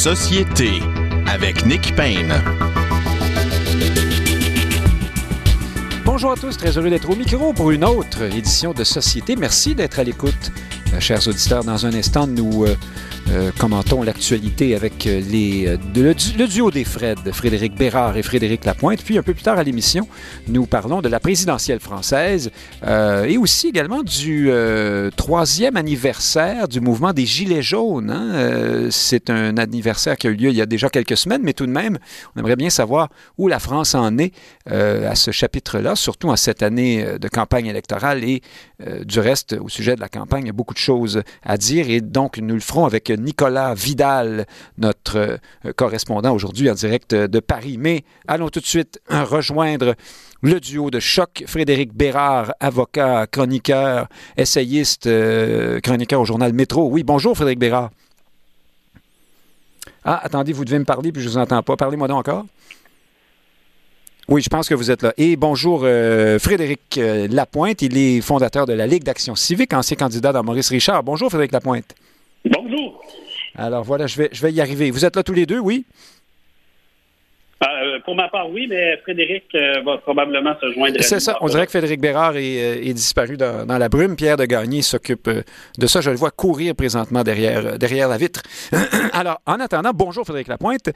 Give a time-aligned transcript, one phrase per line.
[0.00, 0.80] Société
[1.26, 2.32] avec Nick Payne.
[6.06, 9.36] Bonjour à tous, très heureux d'être au micro pour une autre édition de Société.
[9.36, 10.52] Merci d'être à l'écoute,
[10.98, 11.64] chers auditeurs.
[11.64, 12.74] Dans un instant, nous euh,
[13.30, 18.22] euh, commentons l'actualité avec euh, les, euh, le, le, duo des Fred, Frédéric Bérard et
[18.22, 19.02] Frédéric Lapointe.
[19.04, 20.08] Puis un peu plus tard à l'émission,
[20.48, 22.50] nous parlons de la présidentielle française
[22.84, 28.10] euh, et aussi également du euh, troisième anniversaire du mouvement des Gilets jaunes.
[28.10, 28.88] Hein?
[28.90, 31.66] C'est un anniversaire qui a eu lieu il y a déjà quelques semaines, mais tout
[31.66, 31.98] de même,
[32.34, 34.32] on aimerait bien savoir où la France en est
[34.66, 38.42] à ce chapitre-là, surtout en cette année de campagne électorale et
[39.04, 41.90] du reste, au sujet de la campagne, il y a beaucoup de choses à dire
[41.90, 44.46] et donc nous le ferons avec Nicolas Vidal,
[44.78, 47.76] notre euh, correspondant aujourd'hui en direct de Paris.
[47.78, 49.94] Mais allons tout de suite rejoindre
[50.42, 56.88] le duo de choc, Frédéric Bérard, avocat, chroniqueur, essayiste, euh, chroniqueur au journal Métro.
[56.88, 57.90] Oui, bonjour Frédéric Bérard.
[60.04, 61.76] Ah, attendez, vous devez me parler, puis je ne vous entends pas.
[61.76, 62.46] Parlez-moi donc encore.
[64.30, 65.12] Oui, je pense que vous êtes là.
[65.18, 69.96] Et bonjour euh, Frédéric euh, Lapointe, il est fondateur de la Ligue d'action civique, ancien
[69.96, 71.02] candidat dans Maurice Richard.
[71.02, 71.96] Bonjour Frédéric Lapointe.
[72.44, 73.02] Bonjour.
[73.56, 74.92] Alors voilà, je vais, je vais y arriver.
[74.92, 75.84] Vous êtes là tous les deux, oui?
[77.62, 80.96] Euh, pour ma part, oui, mais Frédéric euh, va probablement se joindre.
[81.00, 81.36] C'est ça.
[81.42, 84.16] On dirait que Frédéric Bérard est, euh, est disparu dans, dans, la brume.
[84.16, 86.00] Pierre de Gagné s'occupe de ça.
[86.00, 88.42] Je le vois courir présentement derrière, derrière la vitre.
[89.12, 90.90] Alors, en attendant, bonjour Frédéric Lapointe.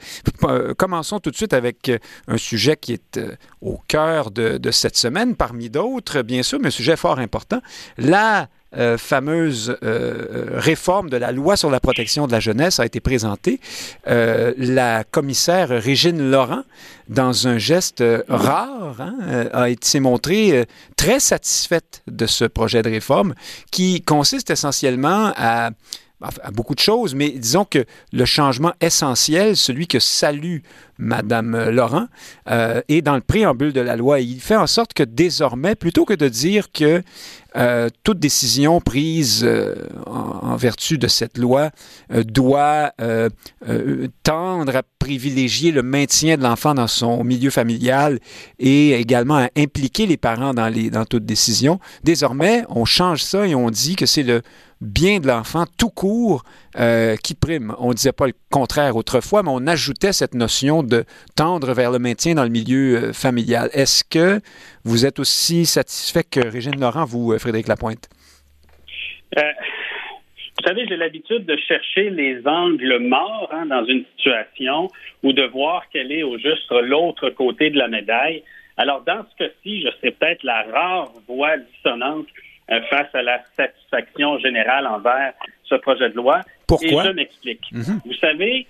[0.75, 1.91] commençons tout de suite avec
[2.27, 3.19] un sujet qui est
[3.61, 7.61] au cœur de, de cette semaine, parmi d'autres, bien sûr, mais un sujet fort important.
[7.99, 12.85] La euh, fameuse euh, réforme de la loi sur la protection de la jeunesse a
[12.85, 13.59] été présentée.
[14.07, 16.63] Euh, la commissaire Régine Laurent,
[17.07, 20.65] dans un geste rare, hein, a été montrée
[20.97, 23.33] très satisfaite de ce projet de réforme
[23.71, 25.69] qui consiste essentiellement à
[26.21, 30.59] à beaucoup de choses, mais disons que le changement essentiel, celui que salue
[30.97, 32.07] Madame Laurent,
[32.49, 34.19] euh, est dans le préambule de la loi.
[34.21, 37.03] Il fait en sorte que désormais, plutôt que de dire que
[37.57, 39.75] euh, toute décision prise euh,
[40.05, 41.69] en, vertu de cette loi
[42.09, 42.91] doit
[44.23, 48.19] tendre à privilégier le maintien de l'enfant dans son milieu familial
[48.59, 53.45] et également à impliquer les parents dans, les, dans toute décision, désormais, on change ça
[53.45, 54.41] et on dit que c'est le
[54.81, 56.43] bien de l'enfant tout court
[56.77, 57.73] euh, qui prime.
[57.79, 61.05] On ne disait pas le contraire autrefois, mais on ajoutait cette notion de
[61.35, 63.69] tendre vers le maintien dans le milieu euh, familial.
[63.73, 64.41] Est-ce que
[64.83, 68.09] vous êtes aussi satisfait que Régine Laurent, vous, euh, Frédéric Lapointe?
[70.57, 74.89] Vous savez, j'ai l'habitude de chercher les angles morts hein, dans une situation
[75.23, 78.43] ou de voir quel est au juste l'autre côté de la médaille.
[78.77, 82.27] Alors, dans ce cas-ci, je serais peut-être la rare voix dissonante
[82.89, 85.33] face à la satisfaction générale envers
[85.63, 86.41] ce projet de loi.
[86.67, 87.03] Pourquoi?
[87.03, 87.71] Et je m'explique.
[87.71, 87.99] Mm -hmm.
[88.05, 88.65] Vous savez,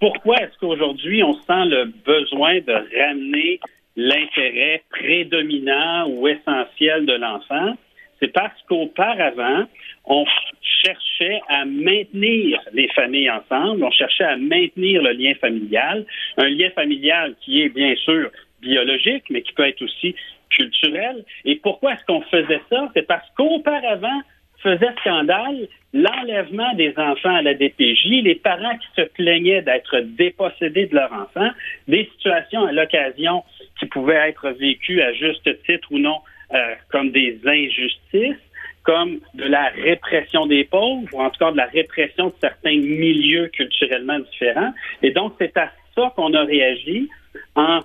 [0.00, 3.60] pourquoi est-ce qu'aujourd'hui on sent le besoin de ramener
[3.96, 7.76] l'intérêt prédominant ou essentiel de l'enfant?
[8.20, 9.66] C'est parce qu'auparavant,
[10.06, 10.24] on
[10.62, 16.06] cherchait à maintenir les familles ensemble, on cherchait à maintenir le lien familial,
[16.36, 18.30] un lien familial qui est bien sûr
[18.60, 20.14] biologique, mais qui peut être aussi
[20.50, 21.24] culturel.
[21.44, 22.88] Et pourquoi est-ce qu'on faisait ça?
[22.94, 24.22] C'est parce qu'auparavant,
[24.62, 30.86] faisait scandale l'enlèvement des enfants à la DPJ, les parents qui se plaignaient d'être dépossédés
[30.86, 31.50] de leurs enfants,
[31.88, 33.44] des situations à l'occasion
[33.78, 36.18] qui pouvaient être vécues à juste titre ou non
[36.54, 38.42] euh, comme des injustices,
[38.82, 42.76] comme de la répression des pauvres, ou en tout cas de la répression de certains
[42.76, 44.72] milieux culturellement différents.
[45.02, 47.08] Et donc, c'est à ça qu'on a réagi
[47.54, 47.80] en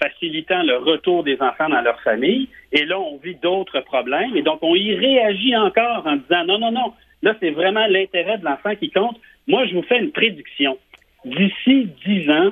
[0.00, 2.48] facilitant le retour des enfants dans leur famille.
[2.72, 4.36] Et là, on vit d'autres problèmes.
[4.36, 6.92] Et donc, on y réagit encore en disant non, non, non,
[7.22, 9.18] là, c'est vraiment l'intérêt de l'enfant qui compte.
[9.46, 10.78] Moi, je vous fais une prédiction.
[11.24, 12.50] D'ici dix ans,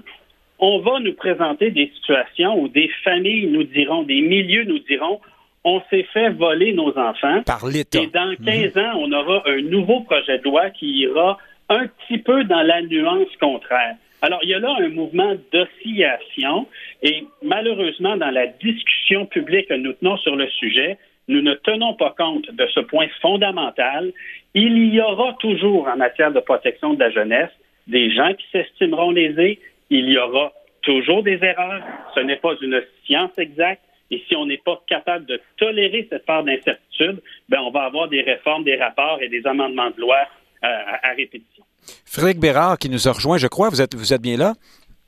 [0.59, 5.21] on va nous présenter des situations où des familles nous diront, des milieux nous diront,
[5.65, 7.43] on s'est fait voler nos enfants.
[7.45, 8.00] Par l'État.
[8.00, 11.38] Et dans 15 ans, on aura un nouveau projet de loi qui ira
[11.69, 13.97] un petit peu dans la nuance contraire.
[14.22, 16.67] Alors, il y a là un mouvement d'oscillation
[17.02, 21.94] et malheureusement, dans la discussion publique que nous tenons sur le sujet, nous ne tenons
[21.94, 24.12] pas compte de ce point fondamental.
[24.55, 27.50] Il y aura toujours en matière de protection de la jeunesse
[27.87, 29.58] des gens qui s'estimeront lésés.
[29.90, 30.52] Il y aura
[30.82, 31.82] toujours des erreurs.
[32.14, 33.82] Ce n'est pas une science exacte.
[34.11, 38.08] Et si on n'est pas capable de tolérer cette part d'incertitude, ben on va avoir
[38.08, 40.19] des réformes, des rapports et des amendements de loi
[40.64, 40.69] euh,
[41.02, 41.60] à répétition.
[42.05, 43.69] Frédéric Bérard qui nous a rejoint, je crois.
[43.69, 44.55] Vous êtes, vous êtes bien là?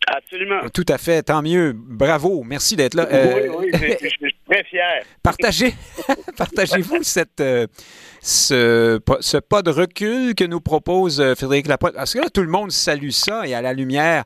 [0.06, 0.68] Absolument.
[0.72, 1.72] Tout à fait, tant mieux.
[1.74, 3.06] Bravo, merci d'être là.
[3.12, 3.48] Euh...
[3.56, 5.02] Oui, oui, je, très fier.
[5.22, 5.74] Partagez,
[6.36, 7.66] partagez-vous cette, euh,
[8.20, 11.94] ce, ce, pas de recul que nous propose euh, Frédéric Lapointe?
[11.94, 14.24] Parce que là, tout le monde salue ça et à la lumière,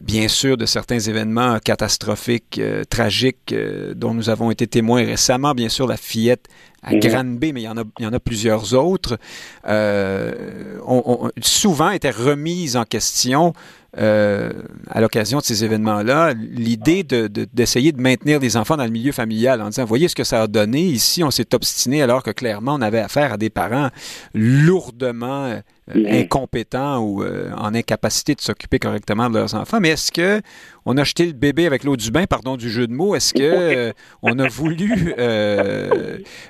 [0.00, 3.54] bien sûr, de certains événements catastrophiques, euh, tragiques
[3.94, 6.46] dont nous avons été témoins récemment, bien sûr, la fillette
[6.82, 7.00] à mmh.
[7.00, 9.18] Granby, mais il y en a, il y en a plusieurs autres,
[9.66, 13.52] ont, souvent été remises en question
[13.96, 14.52] euh,
[14.90, 19.12] à l'occasion de ces événements-là, l'idée d'essayer de, de, maintenir les enfants dans le milieu
[19.12, 22.30] familial en disant, voyez ce que ça a donné, ici on s'est obstiné alors que
[22.30, 23.88] clairement on avait affaire à des parents
[24.34, 29.78] lourdement euh, incompétents ou euh, en incapacité de s'occuper correctement de leurs enfants.
[29.80, 30.42] Mais est-ce que
[30.84, 33.34] on a jeté le bébé avec l'eau du bain, pardon du jeu de mots, est-ce
[33.34, 35.14] que on a voulu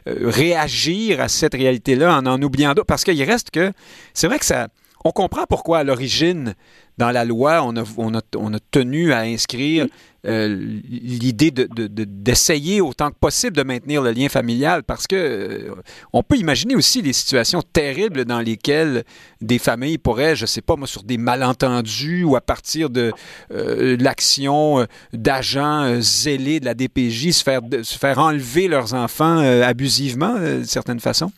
[0.07, 2.87] réagir à cette réalité-là en en oubliant d'autres?
[2.87, 3.73] Parce qu'il reste que,
[4.15, 4.69] c'est vrai que ça,
[5.09, 6.55] on comprend pourquoi à l'origine
[6.99, 7.75] dans la loi, on
[8.15, 9.87] a, tenu à inscrire
[10.27, 10.49] euh,
[10.89, 15.75] l'idée d'essayer de, autant que possible de maintenir le lien familial parce que euh,
[16.13, 19.05] on peut imaginer aussi les situations terribles dans lesquelles
[19.41, 23.13] des familles pourraient, je sais pas moi, sur des malentendus ou à partir de
[23.53, 30.35] euh, l'action d'agents zélés de la DPJ se faire, se faire enlever leurs enfants abusivement
[30.35, 31.31] de certaines façons.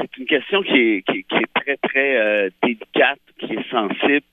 [0.00, 4.26] C'est une question qui est, qui, est très, très euh, délicate, qui est sensible.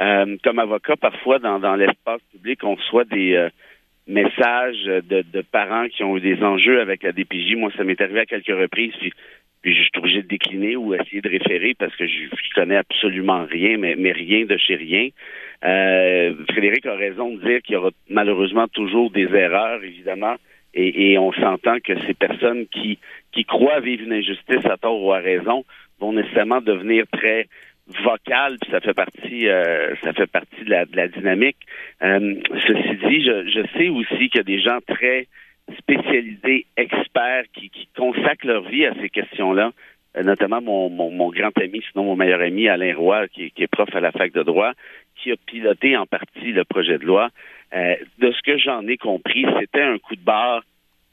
[0.00, 3.50] Euh, comme avocat, parfois, dans, dans l'espace public, on reçoit des euh,
[4.06, 7.56] messages de, de, parents qui ont eu des enjeux avec la DPJ.
[7.56, 9.12] Moi, ça m'est arrivé à quelques reprises, puis,
[9.60, 12.76] puis je suis obligé de décliner ou essayer de référer parce que je, je connais
[12.76, 15.08] absolument rien, mais, mais rien de chez rien.
[16.50, 20.36] Frédéric a raison de dire qu'il y aura malheureusement toujours des erreurs, évidemment.
[20.74, 22.98] Et, et, on s'entend que ces personnes qui,
[23.32, 25.64] qui croient vivre une injustice à tort ou à raison
[26.00, 27.48] vont nécessairement devenir très
[28.04, 31.58] vocales, puis ça fait partie euh, ça fait partie de la, de la dynamique.
[32.02, 32.36] Euh,
[32.66, 35.26] ceci dit, je, je sais aussi qu'il y a des gens très
[35.78, 39.72] spécialisés, experts, qui, qui consacrent leur vie à ces questions-là.
[40.16, 43.62] Euh, notamment mon, mon, mon, grand ami, sinon mon meilleur ami, Alain Roy, qui, qui,
[43.62, 44.72] est prof à la fac de droit,
[45.16, 47.30] qui a piloté en partie le projet de loi.
[47.74, 50.62] Euh, de ce que j'en ai compris, c'était un coup de barre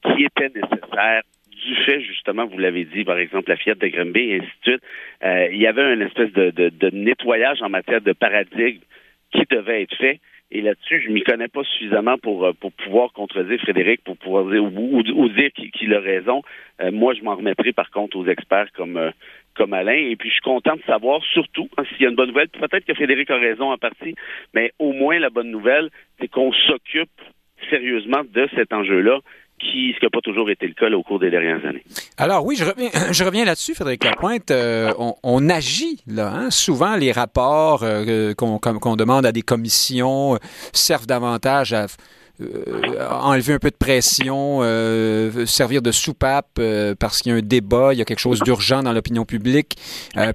[0.03, 1.21] qui était nécessaire
[1.51, 4.71] du fait, justement, vous l'avez dit, par exemple, la Fiat de Grimby et ainsi de
[4.71, 4.83] suite,
[5.23, 8.79] euh, il y avait une espèce de, nettoyage en matière de paradigme
[9.31, 10.19] qui devait être fait.
[10.51, 14.45] Et là-dessus, je m'y connais pas suffisamment pour euh, pour pouvoir contredire Frédéric, pour pouvoir
[14.45, 16.41] dire ou, dire qu'il a raison.
[16.91, 19.11] Moi, je m'en remettrai par contre aux experts comme
[19.55, 19.93] comme Alain.
[19.93, 22.49] Et puis, je suis content de savoir, surtout, hein, s'il y a une bonne nouvelle.
[22.49, 24.15] Peut-être que Frédéric a raison en partie,
[24.53, 27.09] mais au moins la bonne nouvelle, c'est qu'on s'occupe
[27.69, 29.19] sérieusement de cet enjeu-là
[29.59, 31.83] qui, ce qui n'a pas toujours été le cas au cours des dernières années.
[32.17, 34.51] Alors oui, je reviens, je reviens là-dessus, Frédéric Lapointe.
[34.51, 34.93] Euh,
[35.23, 36.31] on, agit là.
[36.33, 36.49] Hein?
[36.49, 40.37] Souvent, les rapports euh, qu'on demande à des commissions euh,
[40.73, 41.87] servent davantage à
[43.09, 47.41] enlever un peu de pression, euh, servir de soupape euh, parce qu'il y a un
[47.41, 49.77] débat, il y a quelque chose d'urgent dans l'opinion publique,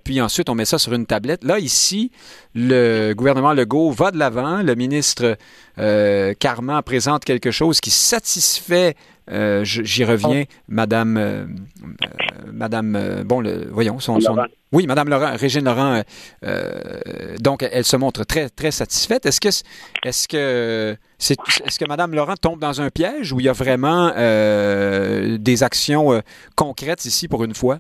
[0.05, 1.45] puis ensuite on met ça sur une tablette.
[1.45, 2.11] Là, ici,
[2.55, 5.37] le gouvernement Legault va de l'avant, le ministre
[6.39, 8.97] Carman présente quelque chose qui satisfait
[9.31, 14.37] euh, J'y reviens, Madame, euh, euh, Madame, bon, le, voyons, son, son,
[14.73, 16.03] oui, Madame Laurent, Régine Laurent.
[17.41, 19.27] donc, elle se montre très, très satisfaite.
[19.27, 19.49] Est-ce que,
[20.07, 23.53] est-ce que, c'est, est-ce que Madame Laurent tombe dans un piège où il y a
[23.53, 26.21] vraiment des actions
[26.57, 27.79] concrètes ici pour une fois?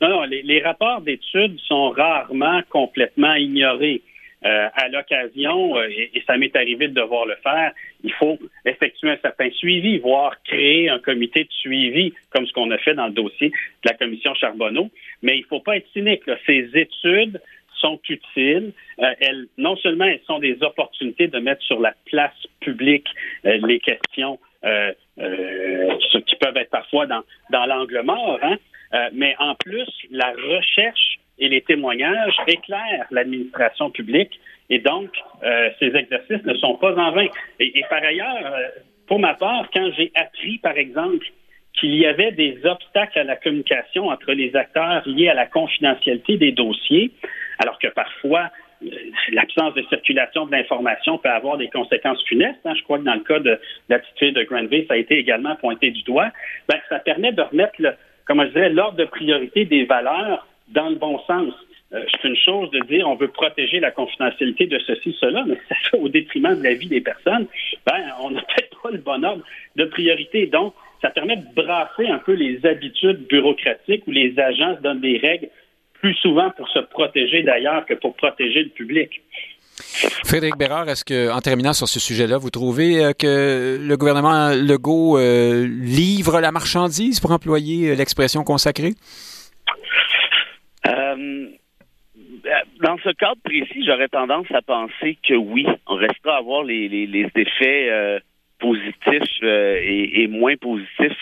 [0.00, 4.02] Non, non, les, les rapports d'études sont rarement complètement ignorés.
[4.46, 7.72] Euh, à l'occasion, euh, et, ça m'est arrivé de devoir le faire,
[8.04, 12.70] il faut effectuer un certain suivi, voire créer un comité de suivi, comme ce qu'on
[12.70, 14.90] a fait dans le dossier de la commission Charbonneau.
[15.22, 16.22] Mais il ne faut pas être cynique.
[16.46, 17.40] Ces études
[17.80, 18.72] sont utiles.
[19.00, 23.08] Euh, elles, non seulement elles sont des opportunités de mettre sur la place publique
[23.42, 28.58] les questions qui peuvent être parfois dans, dans l'angle mort, hein,
[29.12, 34.40] mais en plus, la recherche et les témoignages éclairent l'administration publique
[34.70, 35.10] et donc
[35.42, 37.26] euh, ces exercices ne sont pas en vain.
[37.60, 38.68] Et, par ailleurs, euh,
[39.06, 41.24] pour ma part, quand j'ai appris, par exemple,
[41.74, 46.38] qu'il y avait des obstacles à la communication entre les acteurs liés à la confidentialité
[46.38, 47.12] des dossiers,
[47.58, 48.50] alors que parfois
[48.82, 48.88] euh,
[49.30, 52.58] l'absence de circulation de l'information peut avoir des conséquences funestes.
[52.64, 52.74] Hein.
[52.76, 55.18] Je crois que dans le cas de la petite fille de Granville, ça a été
[55.18, 56.30] également pointé du doigt.
[56.68, 57.92] Ben, ça permet de remettre, le,
[58.24, 61.52] comme je disais, l'ordre de priorité des valeurs dans le bon sens.
[61.92, 65.58] Euh, c'est une chose de dire on veut protéger la confidentialité de ceci, cela, mais
[65.98, 67.46] au détriment de la vie des personnes.
[67.86, 69.44] Ben, on n'a peut-être pas le bon ordre
[69.76, 70.46] de priorité.
[70.46, 75.18] Donc, ça permet de brasser un peu les habitudes bureaucratiques où les agences donnent des
[75.18, 75.48] règles
[75.94, 79.22] plus souvent pour se protéger d'ailleurs que pour protéger le public.
[80.24, 84.50] Frédéric Bérard, est-ce que, en terminant sur ce sujet-là, vous trouvez euh, que le gouvernement
[84.54, 88.94] Legault euh, livre la marchandise, pour employer l'expression consacrée?
[92.82, 96.88] Dans ce cadre précis, j'aurais tendance à penser que oui, on restera à voir les,
[96.88, 98.20] les, les effets
[98.58, 101.12] positif euh, et, moins positif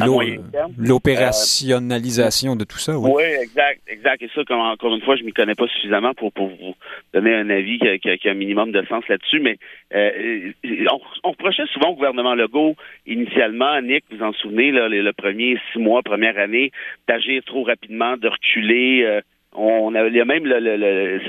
[0.00, 0.72] à moyen terme.
[0.78, 3.10] L'opérationnalisation de tout ça, oui.
[3.14, 4.22] Oui, exact, exact.
[4.22, 6.74] Et ça, comme, encore une fois, je m'y connais pas suffisamment pour, pour vous
[7.12, 9.58] donner un avis qui a, un minimum de sens là-dessus, mais
[9.94, 10.52] euh,
[10.90, 15.58] on, on, reprochait souvent au gouvernement Legault, initialement, Nick, vous en souvenez, là, le, premier
[15.72, 16.72] six mois, première année,
[17.08, 19.02] d'agir trop rapidement, de reculer.
[19.04, 19.20] Euh,
[19.54, 21.20] on a, il y a même le, le, le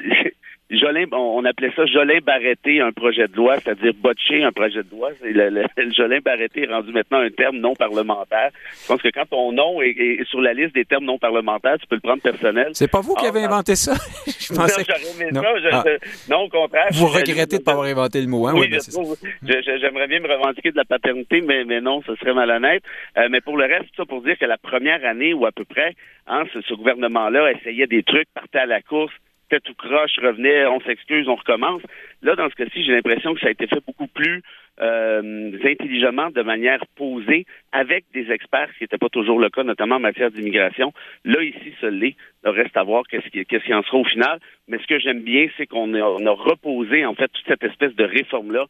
[0.69, 4.89] Jolin, on appelait ça Jolin Barreté, un projet de loi, c'est-à-dire botcher un projet de
[4.91, 5.09] loi.
[5.21, 8.49] Le, le, Jolin Barreté est rendu maintenant un terme non parlementaire.
[8.81, 11.87] Je pense que quand ton nom est, sur la liste des termes non parlementaires, tu
[11.87, 12.69] peux le prendre personnel.
[12.73, 13.93] C'est pas vous qui avez inventé ça?
[14.25, 14.83] je pensais...
[15.31, 15.83] non, ça.
[15.85, 16.05] Ah.
[16.29, 16.87] non, au contraire.
[16.91, 18.53] Vous regrettez de ne pas avoir inventé le mot, hein?
[18.55, 22.83] Oui, ben, j'aimerais bien me revendiquer de la paternité, mais, mais non, ce serait malhonnête.
[23.17, 25.65] Euh, mais pour le reste, ça pour dire que la première année ou à peu
[25.65, 25.93] près,
[26.27, 29.13] hein, ce, ce gouvernement-là essayait des trucs, partait à la course,
[29.59, 31.81] tout croche, revenait, on s'excuse, on recommence.
[32.21, 34.41] Là, dans ce cas-ci, j'ai l'impression que ça a été fait beaucoup plus
[34.81, 39.63] euh, intelligemment, de manière posée, avec des experts, ce qui n'était pas toujours le cas,
[39.63, 40.93] notamment en matière d'immigration.
[41.25, 42.15] Là, ici, ce l'est.
[42.45, 44.39] Il reste à voir qu'est-ce qui en sera au final.
[44.67, 48.03] Mais ce que j'aime bien, c'est qu'on a reposé, en fait, toute cette espèce de
[48.03, 48.65] réforme-là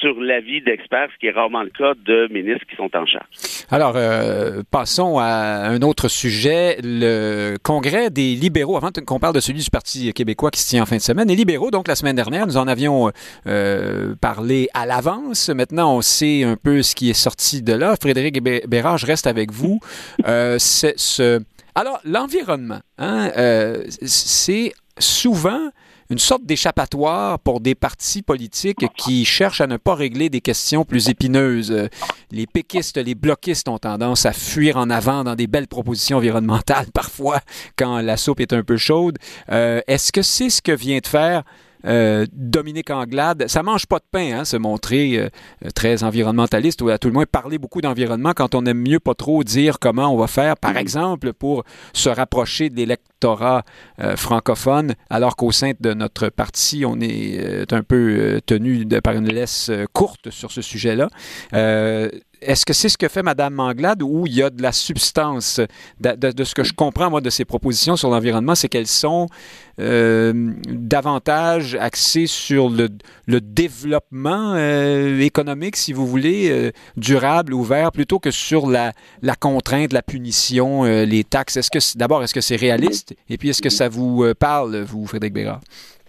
[0.00, 3.26] sur l'avis d'experts, ce qui est rarement le cas de ministres qui sont en charge.
[3.70, 6.76] Alors, euh, passons à un autre sujet.
[6.82, 10.82] Le congrès des libéraux, avant qu'on parle de celui du Parti québécois qui se tient
[10.82, 13.10] en fin de semaine, les libéraux, donc la semaine dernière, nous en avions
[13.46, 15.48] euh, parlé à l'avance.
[15.48, 17.96] Maintenant, on sait un peu ce qui est sorti de là.
[18.00, 19.80] Frédéric Bérard, je reste avec vous.
[20.26, 20.58] Euh.
[21.74, 23.30] Alors, l'environnement, hein,
[24.02, 25.70] c'est souvent
[26.10, 30.84] une sorte d'échappatoire pour des partis politiques qui cherchent à ne pas régler des questions
[30.84, 31.88] plus épineuses.
[32.30, 36.86] Les péquistes, les bloquistes ont tendance à fuir en avant dans des belles propositions environnementales
[36.94, 37.40] parfois
[37.76, 39.18] quand la soupe est un peu chaude.
[39.50, 41.42] Euh, est-ce que c'est ce que vient de faire
[41.86, 45.28] euh, Dominique Anglade, ça mange pas de pain, hein, se montrer euh,
[45.74, 49.14] très environnementaliste ou à tout le moins parler beaucoup d'environnement quand on aime mieux pas
[49.14, 50.78] trop dire comment on va faire, par mm-hmm.
[50.78, 53.62] exemple, pour se rapprocher de l'électorat
[54.00, 59.14] euh, francophone, alors qu'au sein de notre parti, on est un peu tenu de, par
[59.14, 61.08] une laisse courte sur ce sujet-là.
[62.42, 65.60] Est-ce que c'est ce que fait Mme Manglade ou il y a de la substance
[66.00, 69.28] de, ce que je comprends, moi, de ses propositions sur l'environnement, c'est qu'elles sont
[69.80, 72.88] euh, davantage axées sur le,
[73.40, 79.92] développement euh, économique, si vous voulez, euh, durable, ouvert, plutôt que sur la, la contrainte,
[79.92, 81.56] la punition, les taxes.
[81.56, 83.14] Est-ce que d'abord, est-ce que c'est réaliste?
[83.28, 85.60] Et puis, est-ce que ça vous parle, vous, Frédéric Bérard?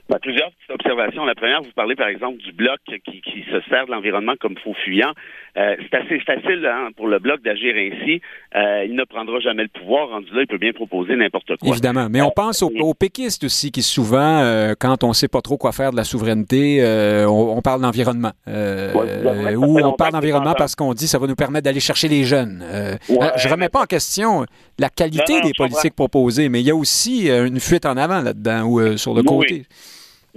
[0.09, 1.25] Ben, plusieurs petites observations.
[1.25, 4.57] La première, vous parlez par exemple du bloc qui, qui se sert de l'environnement comme
[4.57, 5.11] faux fuyant.
[5.57, 8.21] Euh, c'est assez facile hein, pour le bloc d'agir ainsi.
[8.55, 10.09] Euh, il ne prendra jamais le pouvoir.
[10.09, 11.69] Rendu là, il peut bien proposer n'importe quoi.
[11.69, 12.07] Évidemment.
[12.09, 15.57] Mais on euh, pense aux, péquistes aussi qui souvent, quand on ne sait pas trop
[15.57, 16.83] quoi faire de la souveraineté,
[17.27, 18.31] on, parle d'environnement.
[18.47, 22.23] ou on parle d'environnement parce qu'on dit que ça va nous permettre d'aller chercher les
[22.23, 22.63] jeunes.
[23.09, 24.45] je ne remets pas en question
[24.79, 28.63] la qualité des politiques proposées, mais il y a aussi une fuite en avant là-dedans
[28.63, 29.65] ou sur le côté.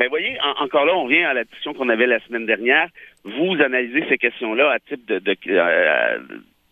[0.00, 2.88] Mais voyez, encore là, on revient à la discussion qu'on avait la semaine dernière.
[3.22, 5.58] Vous analysez ces questions-là à type de, euh,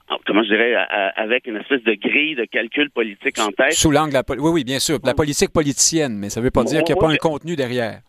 [0.09, 0.75] euh, comment je dirais,
[1.15, 3.75] avec une espèce de grille de calcul politique en tête.
[3.75, 6.83] Sous l'angle, oui, oui, bien sûr, la politique politicienne, mais ça ne veut pas dire
[6.85, 8.01] qu'il n'y a pas un contenu derrière.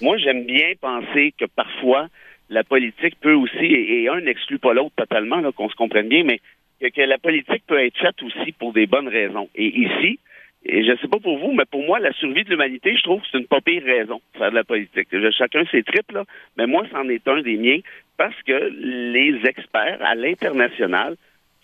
[0.00, 2.06] Moi, j'aime bien penser que parfois,
[2.48, 6.40] la politique peut aussi, et, un n'exclut pas l'autre totalement, qu'on se comprenne bien, mais
[6.80, 9.48] que, que, la politique peut être faite aussi pour des bonnes raisons.
[9.56, 10.20] Et ici,
[10.64, 13.02] et je ne sais pas pour vous, mais pour moi, la survie de l'humanité, je
[13.02, 15.08] trouve que c'est une pas pire raison de faire de la politique.
[15.30, 16.24] Chacun ses tripes, là,
[16.56, 17.80] mais moi, c'en est un des miens
[18.16, 21.16] parce que les experts à l'international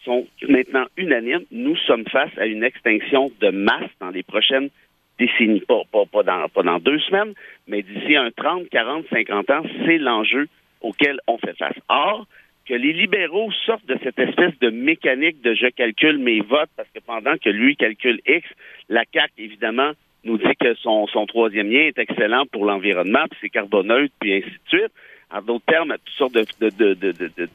[0.04, 1.44] sont maintenant unanimes.
[1.50, 4.70] Nous sommes face à une extinction de masse dans les prochaines
[5.18, 5.64] décennies.
[5.66, 5.82] Pas,
[6.22, 7.34] dans, pas dans deux semaines,
[7.66, 10.46] mais d'ici un 30, 40, 50 ans, c'est l'enjeu
[10.80, 11.76] auquel on fait face.
[11.88, 12.26] Or,
[12.66, 16.88] que les libéraux sortent de cette espèce de mécanique de je calcule mes votes parce
[16.94, 18.46] que pendant que lui calcule X,
[18.88, 19.92] la CAC évidemment
[20.24, 24.48] nous dit que son, troisième lien est excellent pour l'environnement, puis c'est carboneutre, puis ainsi
[24.48, 24.92] de suite.
[25.34, 26.44] En d'autres termes, toutes sortes de...
[26.60, 27.48] de, de, de, de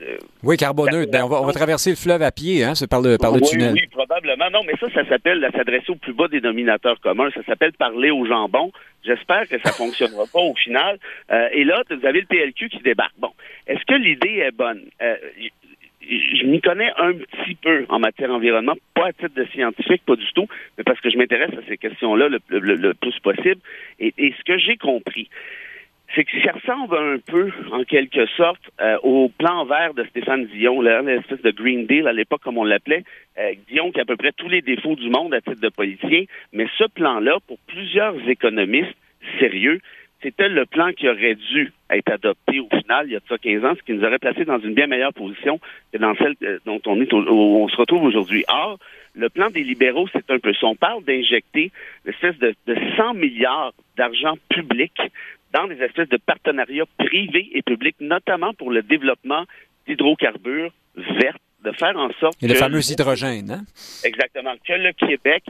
[0.44, 1.10] oui, carboneutre.
[1.10, 3.32] Ben, on, va, on, va, traverser le fleuve à pied, hein, c'est par le, par
[3.32, 3.74] le tunnel.
[3.74, 4.50] Oui, probablement.
[4.52, 7.30] Non, mais ça, ça s'appelle s'adresser au plus bas dénominateur commun.
[7.34, 8.74] Ça s'appelle parler au jambon.
[9.06, 11.00] J'espère que ça fonctionnera pas au final.
[11.32, 13.16] Euh, et là, vous avez le PLQ qui débarque.
[13.18, 13.32] Bon,
[13.66, 14.82] est-ce que l'idée est bonne?
[15.02, 15.16] Euh,
[16.02, 20.16] je m'y connais un petit peu en matière environnement, pas à titre de scientifique, pas
[20.16, 23.62] du tout, mais parce que je m'intéresse à ces questions-là le, plus possible.
[24.00, 25.30] Et, et ce que j'ai compris,
[26.16, 30.46] c'est que ça ressemble un peu, en quelque sorte, euh, au plan vert de Stéphane
[30.48, 33.04] Dion, l'espèce de Green Deal à l'époque, comme on l'appelait.
[33.38, 35.70] Euh, Dion qui a à peu près tous les défauts du monde à titre de
[35.70, 38.96] politicien, mais ce plan-là, pour plusieurs économistes
[39.40, 39.80] sérieux,
[40.22, 43.64] c'était le plan qui aurait dû être adopté au final, il y a ça 15
[43.64, 45.60] ans, ce qui nous aurait placé dans une bien meilleure position
[45.94, 48.44] que dans celle euh, dont on est où on se retrouve aujourd'hui.
[48.48, 48.78] Or,
[49.16, 50.68] le plan des libéraux, c'est un peu ça.
[50.68, 51.72] On parle d'injecter
[52.06, 54.94] une espèce de, de 100 milliards d'argent public
[55.54, 59.46] dans des espèces de partenariats privés et publics, notamment pour le développement
[59.88, 63.64] d'hydrocarbures verts, de faire en sorte et le fameux hydrogène, hein?
[64.04, 64.54] Exactement.
[64.66, 65.44] Que le Québec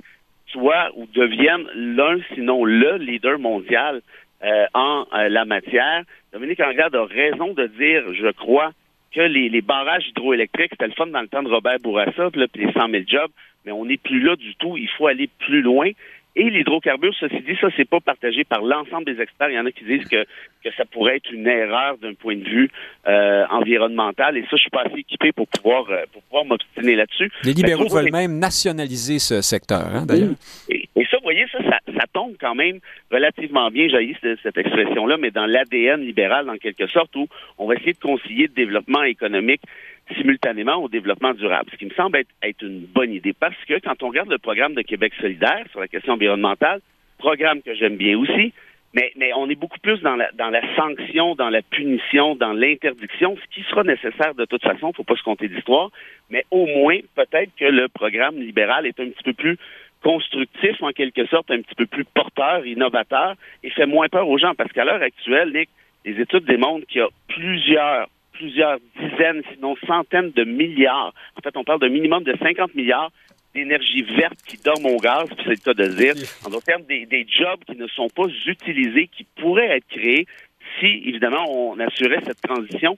[0.48, 4.02] soit ou devienne l'un, sinon le leader mondial
[4.44, 6.04] euh, en euh, la matière.
[6.34, 8.72] Dominique Anglade a raison de dire, je crois,
[9.12, 12.48] que les, les barrages hydroélectriques, c'était le fun dans le temps de Robert Bourassa, puis
[12.56, 13.32] les 100 000 jobs,
[13.66, 14.78] mais on n'est plus là du tout.
[14.78, 15.92] Il faut aller plus loin.
[16.40, 19.50] Et l'hydrocarbure, ceci dit, ça, c'est pas partagé par l'ensemble des experts.
[19.50, 20.24] Il y en a qui disent que,
[20.64, 22.72] que ça pourrait être une erreur d'un point de vue
[23.10, 24.38] euh, environnemental.
[24.38, 27.30] Et ça, je suis pas assez équipé pour pouvoir, euh, pour pouvoir m'obstiner là-dessus.
[27.44, 30.36] Les libéraux veulent même nationaliser ce secteur, hein, d'ailleurs.
[30.70, 30.88] Et,
[31.20, 32.80] vous voyez, ça, ça, tombe quand même
[33.12, 37.68] relativement bien, j'ai cette, cette expression-là, mais dans l'ADN libéral, en quelque sorte, où on
[37.68, 39.62] va essayer de concilier le développement économique
[40.16, 43.34] simultanément au développement durable, ce qui me semble être, une bonne idée.
[43.34, 46.82] Parce que quand on regarde le programme de Québec solidaire sur la question environnementale,
[47.18, 48.54] programme que j'aime bien aussi,
[48.94, 53.38] mais, on est beaucoup plus dans la, dans la sanction, dans la punition, dans l'interdiction,
[53.38, 55.92] ce qui sera nécessaire de toute façon, il ne faut pas se compter d'histoire,
[56.32, 59.58] mais au moins, peut-être que le programme libéral est un petit peu plus
[60.04, 64.38] constructif, en quelque sorte, un petit peu plus porteur, innovateur, et fait moins peur aux
[64.38, 65.52] gens, parce qu'à l'heure actuelle,
[66.06, 68.08] les études démontrent qu'il y a plusieurs
[68.40, 71.14] plusieurs dizaines, sinon centaines de milliards.
[71.36, 73.12] En fait, on parle d'un minimum de 50 milliards
[73.54, 76.14] d'énergie verte qui dorment au gaz, puis c'est le cas de dire,
[76.46, 80.26] en d'autres termes, des, des jobs qui ne sont pas utilisés, qui pourraient être créés
[80.80, 82.98] si, évidemment, on assurait cette transition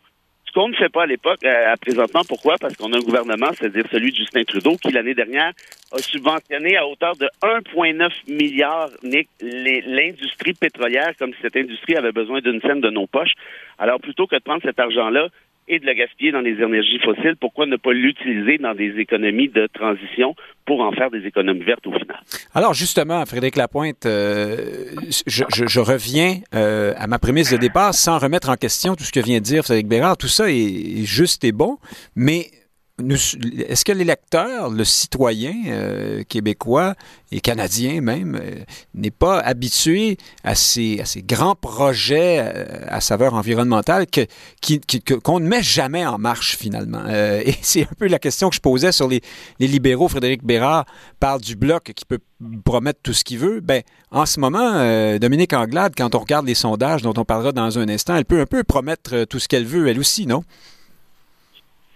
[0.51, 2.58] ce qu'on ne fait pas à l'époque, euh, à présentement, pourquoi?
[2.60, 5.53] Parce qu'on a un gouvernement, c'est-à-dire celui de Justin Trudeau, qui l'année dernière
[5.93, 8.89] a subventionné à hauteur de 1,9 milliard
[9.41, 13.33] l'industrie pétrolière, comme si cette industrie avait besoin d'une scène de nos poches.
[13.79, 15.27] Alors, plutôt que de prendre cet argent-là
[15.72, 19.48] et de le gaspiller dans les énergies fossiles, pourquoi ne pas l'utiliser dans des économies
[19.48, 22.20] de transition pour en faire des économies vertes au final?
[22.53, 24.57] Alors justement, Frédéric Lapointe, euh,
[25.25, 29.22] je, reviens euh, à ma prémisse de départ sans remettre en question tout ce que
[29.22, 30.18] vient de dire Frédéric Bérard.
[30.18, 31.77] Tout ça est juste et bon,
[32.18, 32.48] mais
[33.09, 36.96] est-ce que l'électeur, le citoyen euh, québécois
[37.31, 44.05] et canadien même, euh, n'est pas habitué à ces, grands projets euh, à saveur environnementale
[45.24, 47.07] qu'on ne met jamais en marche finalement?
[47.07, 49.22] et c'est un peu la question que je posais sur les,
[49.59, 50.07] les libéraux.
[50.07, 50.85] Frédéric Bérard
[51.20, 52.20] parle du bloc qui peut
[52.64, 53.59] promettre tout ce qu'il veut.
[53.61, 57.79] Ben, en ce moment, Dominique Anglade, quand on regarde les sondages dont on parlera dans
[57.79, 60.44] un instant, elle peut un peu promettre tout ce qu'elle veut, elle aussi, non?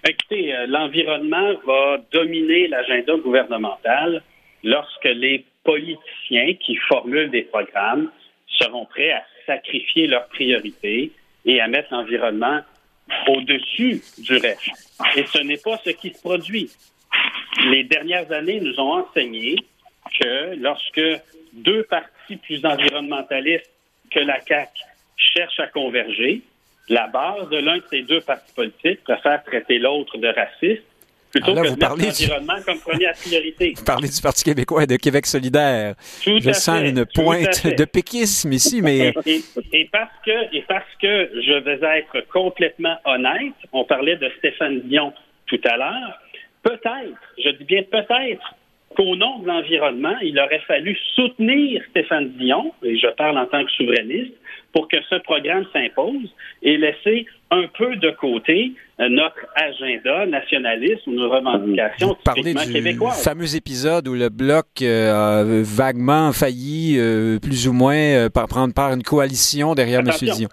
[0.07, 4.21] Écoutez, euh, l'environnement va dominer l'agenda gouvernemental
[4.63, 8.11] lorsque les politiciens qui formulent des programmes
[8.47, 11.11] seront prêts à sacrifier leurs priorités
[11.45, 12.59] et à mettre l'environnement
[13.27, 14.69] au-dessus du reste.
[15.15, 16.69] Et ce n'est pas ce qui se produit.
[17.71, 19.55] Les dernières années nous ont enseigné
[20.19, 21.01] que lorsque
[21.53, 23.71] deux partis plus environnementalistes
[24.11, 24.71] que la CAQ
[25.17, 26.43] cherchent à converger,
[26.89, 30.83] la base de l'un de ces deux partis politiques préfère traiter l'autre de raciste
[31.31, 33.73] plutôt que de mettre l'environnement comme première priorité.
[33.75, 35.95] Vous parlez du Parti québécois et de Québec solidaire.
[36.23, 39.13] Tout je sens une pointe de péquisme ici, mais...
[39.73, 44.81] Et, parce que, et parce que je vais être complètement honnête, on parlait de Stéphane
[44.81, 45.13] Dion
[45.47, 46.19] tout à l'heure,
[46.63, 48.55] peut-être, je dis bien peut-être,
[48.95, 53.63] qu'au nom de l'environnement, il aurait fallu soutenir Stéphane Dion, et je parle en tant
[53.63, 54.33] que souverainiste,
[54.73, 56.29] pour que ce programme s'impose
[56.61, 63.23] et laisser un peu de côté euh, notre agenda nationaliste ou nos revendications typiquement québécoises.
[63.23, 68.73] fameux épisode où le Bloc euh, a vaguement failli, euh, plus ou moins, par prendre
[68.73, 70.11] part à une coalition derrière M.
[70.21, 70.49] Dion.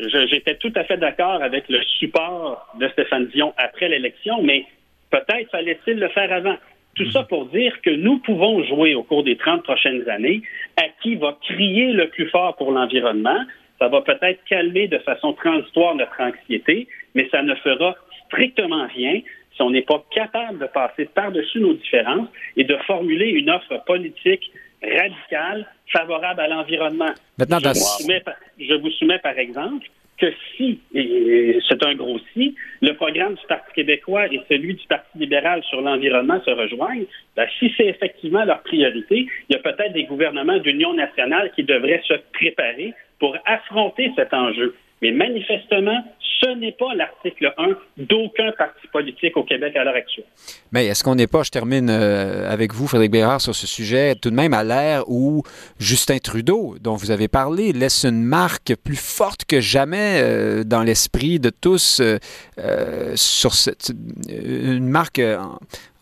[0.00, 4.64] J'étais tout à fait d'accord avec le support de Stéphane Dion après l'élection, mais
[5.10, 6.56] peut-être fallait-il le faire avant.
[6.94, 10.42] Tout ça pour dire que nous pouvons jouer au cours des 30 prochaines années
[10.76, 13.38] à qui va crier le plus fort pour l'environnement.
[13.78, 17.94] Ça va peut-être calmer de façon transitoire notre anxiété, mais ça ne fera
[18.26, 19.20] strictement rien
[19.54, 23.82] si on n'est pas capable de passer par-dessus nos différences et de formuler une offre
[23.86, 24.50] politique
[24.82, 27.12] radicale favorable à l'environnement.
[27.38, 29.86] Maintenant, je vous soumets, par exemple,
[30.22, 34.86] que si, et c'est un gros si, le programme du Parti québécois et celui du
[34.86, 37.06] Parti libéral sur l'environnement se rejoignent,
[37.36, 41.64] ben, si c'est effectivement leur priorité, il y a peut-être des gouvernements d'union nationale qui
[41.64, 44.76] devraient se préparer pour affronter cet enjeu.
[45.02, 46.04] Mais manifestement,
[46.42, 50.26] ce n'est pas l'article 1 d'aucun parti politique au Québec à l'heure actuelle.
[50.70, 54.14] Mais est-ce qu'on n'est pas, je termine euh, avec vous, Frédéric Bérard, sur ce sujet,
[54.14, 55.42] tout de même à l'ère où
[55.80, 60.84] Justin Trudeau, dont vous avez parlé, laisse une marque plus forte que jamais euh, dans
[60.84, 63.92] l'esprit de tous, euh, sur cette,
[64.28, 65.20] une marque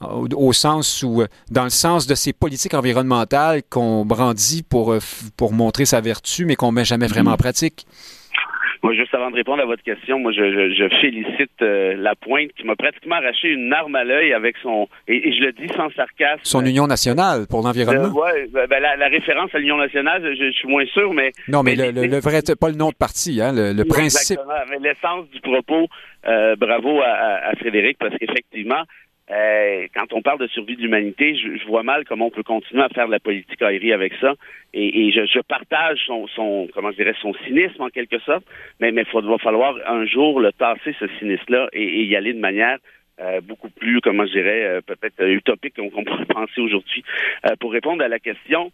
[0.01, 4.95] au, sens où, dans le sens de ces politiques environnementales qu'on brandit pour,
[5.37, 7.87] pour montrer sa vertu, mais qu'on met jamais vraiment en pratique?
[8.83, 12.51] Moi, juste avant de répondre à votre question, moi, je, je, félicite euh, la pointe
[12.57, 15.91] qui m'a pratiquement arraché une arme à l'œil avec son, et, je le dis sans
[15.91, 16.41] sarcasme.
[16.43, 18.09] Son Union nationale pour l'environnement.
[18.27, 21.33] Euh, ben, ben, la, référence à l'Union nationale, je, suis moins sûr, mais.
[21.49, 24.39] Non, mais, le, le, vrai, pas le nom de parti, hein, le, principe.
[24.39, 25.87] Exactement, mais l'essence du propos.
[26.27, 28.85] Euh, bravo à, à Frédéric, parce qu'effectivement,
[29.31, 32.83] euh, quand on parle de survie de l'humanité, je, vois mal comment on peut continuer
[32.83, 34.35] à faire de la politique aérienne avec ça.
[34.75, 38.45] Et, je, partage son, comment je dirais, son cynisme en quelque sorte,
[38.81, 42.79] mais il va falloir un jour le tasser ce cynisme-là et, y aller de manière
[43.21, 47.05] euh, beaucoup plus, comment je dirais, euh, peut-être utopique qu'on pourrait penser aujourd'hui.
[47.61, 48.73] pour répondre à la question,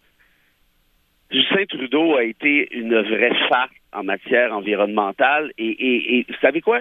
[1.30, 6.80] Justin Trudeau a été une vraie farce en matière environnementale et, et vous savez quoi?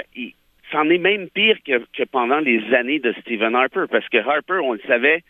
[0.71, 4.73] C'en est même pire que, pendant les années de Stephen Harper, parce que Harper, on
[4.73, 5.23] le savait,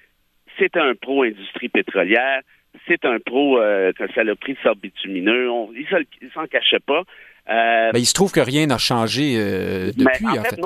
[0.58, 2.42] c'est un pro-industrie pétrolière,
[2.88, 6.80] c'est un pro euh, que ça l'a pris de sort bitumineux, on, il s'en cachait
[6.80, 7.04] pas.
[7.48, 10.26] Euh, ben, il se trouve que rien n'a changé euh, depuis.
[10.26, 10.60] en, fait,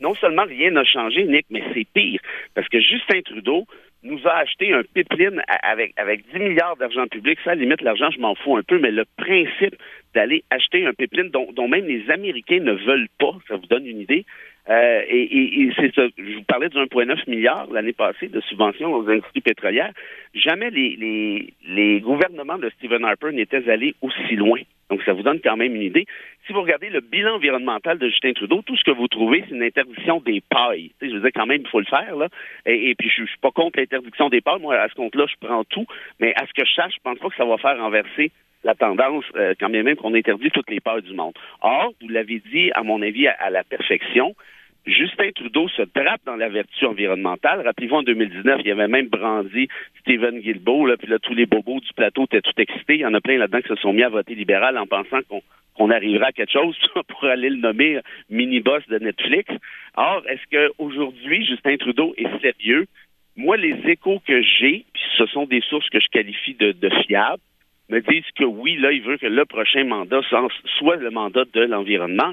[0.00, 2.20] Non, seulement rien n'a changé, Nick, mais c'est pire.
[2.54, 3.66] Parce que Justin Trudeau
[4.04, 7.38] nous a acheté un pipeline avec, avec 10 milliards d'argent public.
[7.44, 9.76] Ça, limite, l'argent, je m'en fous un peu, mais le principe
[10.14, 13.86] d'aller acheter un pipeline dont, dont, même les Américains ne veulent pas, ça vous donne
[13.86, 14.24] une idée.
[14.68, 19.08] Euh, et, c'est ça, je vous parlais de 1,9 milliard l'année passée de subventions aux
[19.08, 19.92] industries pétrolières.
[20.34, 24.60] Jamais les, les, les gouvernements de Stephen Harper n'étaient allés aussi loin.
[24.90, 26.06] Donc, ça vous donne quand même une idée.
[26.46, 29.54] Si vous regardez le bilan environnemental de Justin Trudeau, tout ce que vous trouvez, c'est
[29.54, 30.92] une interdiction des pailles.
[31.00, 32.16] je veux dire, quand même, il faut le faire.
[32.16, 32.28] Là.
[32.66, 34.60] Et, puis, je, ne suis pas contre l'interdiction des pailles.
[34.60, 35.86] Moi, à ce compte-là, je prends tout.
[36.20, 38.30] Mais à ce que je sache, je pense pas que ça va faire renverser
[38.64, 41.34] la tendance, euh, quand même, qu'on interdit toutes les pailles du monde.
[41.60, 44.34] Or, vous l'avez dit, à mon avis, à, la perfection,
[44.86, 47.62] Justin Trudeau se drape dans la vertu environnementale.
[47.64, 49.68] Rappelez-vous, en 2019, il y avait même brandi
[50.00, 52.94] Stephen Guilbeault, là, puis là, tous les bobos du plateau étaient tout excités.
[52.94, 55.20] Il y en a plein là-dedans qui se sont mis à voter libéral en pensant
[55.28, 56.76] qu'on arrivera à quelque chose
[57.08, 59.52] pour aller le nommer mini-boss de Netflix.
[59.96, 62.86] Or, est-ce qu'aujourd'hui, Justin Trudeau est sérieux?
[63.36, 66.90] Moi, les échos que j'ai, puis ce sont des sources que je qualifie de, de
[67.06, 67.42] fiables,
[67.88, 70.20] me disent que oui, là, il veut que le prochain mandat
[70.78, 72.32] soit le mandat de l'environnement.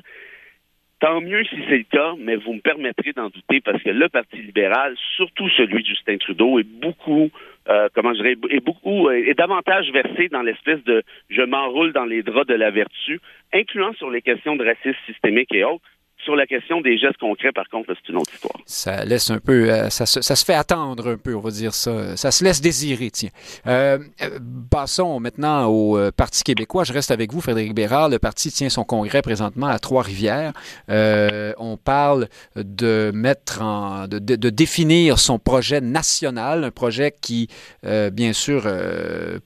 [1.02, 4.08] Tant mieux si c'est le cas, mais vous me permettrez d'en douter parce que le
[4.08, 7.32] Parti libéral, surtout celui de Justin Trudeau, est beaucoup,
[7.70, 11.92] euh, comment je dirais, est beaucoup, euh, est davantage versé dans l'espèce de je m'enroule
[11.92, 13.20] dans les draps de la vertu,
[13.52, 15.84] incluant sur les questions de racisme systémique et autres.
[16.24, 18.54] Sur la question des gestes concrets, par contre, c'est une autre histoire.
[18.68, 22.16] Ça laisse un peu, euh, ça, se, fait attendre un peu, on va dire ça.
[22.16, 23.30] Ça se laisse désirer, tiens.
[23.66, 26.84] Euh, euh passons maintenant au Parti québécois.
[26.84, 28.10] Je reste avec vous, Frédéric Bérard.
[28.10, 30.54] Le parti tient son congrès présentement à Trois-Rivières.
[30.88, 37.50] On parle de mettre en, de, définir son projet national, un projet qui,
[37.84, 38.64] bien sûr,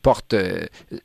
[0.04, 0.36] porte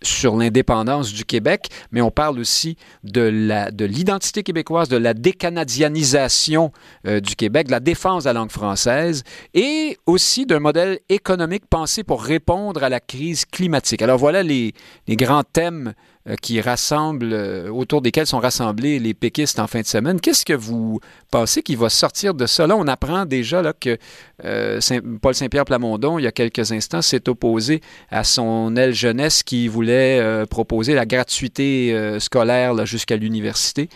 [0.02, 5.14] sur l'indépendance du Québec, mais on parle aussi de la, de l'identité québécoise, de la
[5.14, 6.72] décanalisation canadienisation
[7.06, 9.22] euh, du Québec, de la défense de la langue française
[9.54, 14.02] et aussi d'un modèle économique pensé pour répondre à la crise climatique.
[14.02, 14.72] Alors voilà les,
[15.06, 15.94] les grands thèmes
[16.40, 20.20] qui rassemblent, euh, autour desquels sont rassemblés les péquistes en fin de semaine.
[20.20, 22.66] Qu'est-ce que vous pensez qui va sortir de ça?
[22.66, 23.96] Là, on apprend déjà là, que
[24.44, 24.80] euh,
[25.22, 27.80] Paul Saint-Pierre Plamondon, il y a quelques instants, s'est opposé
[28.11, 33.88] à son aile jeunesse qui voulait proposer la gratuité scolaire jusqu'à l'université.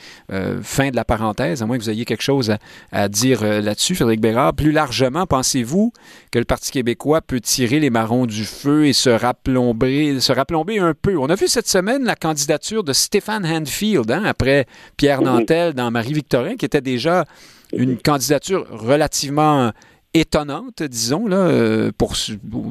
[0.63, 2.59] fin de la parenthèse, à moins que vous ayez quelque chose à,
[2.93, 4.55] à dire là-dessus, Frédéric Bérard.
[4.55, 5.93] Plus largement, pensez-vous
[6.31, 10.79] que le Parti québécois peut tirer les marrons du feu et se raplomber, se raplomber
[10.79, 11.17] un peu?
[11.17, 15.21] On a vu cette semaine la la candidature de Stéphane Handfield, hein, après Pierre.
[15.21, 17.25] Nantel dans Marie-Victorin, qui était déjà
[17.73, 19.73] une candidature relativement
[20.13, 22.15] étonnante, disons, là, euh, pour,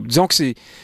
[0.06, 0.36] disons que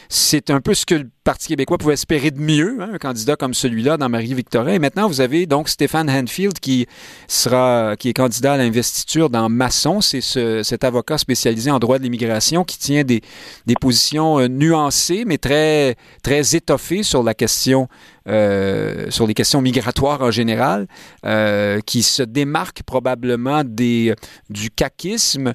[0.10, 3.54] c'est, un peu ce que Parti québécois pouvait espérer de mieux, hein, un candidat comme
[3.54, 4.74] celui-là dans Marie-Victorin.
[4.74, 6.88] Et maintenant, vous avez donc Stéphane Hanfield qui
[7.28, 10.02] sera, qui est candidat à l'investiture dans Masson.
[10.02, 13.22] C'est ce, cet avocat spécialisé en droit de l'immigration qui tient des,
[13.68, 17.88] des positions euh, nuancées, mais très, très étoffées sur la question
[18.28, 20.88] euh, sur les questions migratoires en général,
[21.26, 24.14] euh, qui se démarque probablement des,
[24.50, 25.54] du caquisme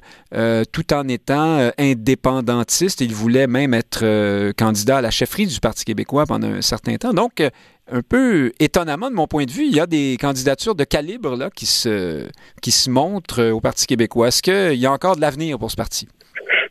[0.73, 2.99] tout en étant indépendantiste.
[2.99, 7.11] Il voulait même être candidat à la chefferie du Parti québécois pendant un certain temps.
[7.11, 7.41] Donc,
[7.91, 11.35] un peu étonnamment, de mon point de vue, il y a des candidatures de calibre
[11.35, 12.27] là, qui, se,
[12.61, 14.27] qui se montrent au Parti québécois.
[14.27, 16.07] Est-ce qu'il y a encore de l'avenir pour ce parti?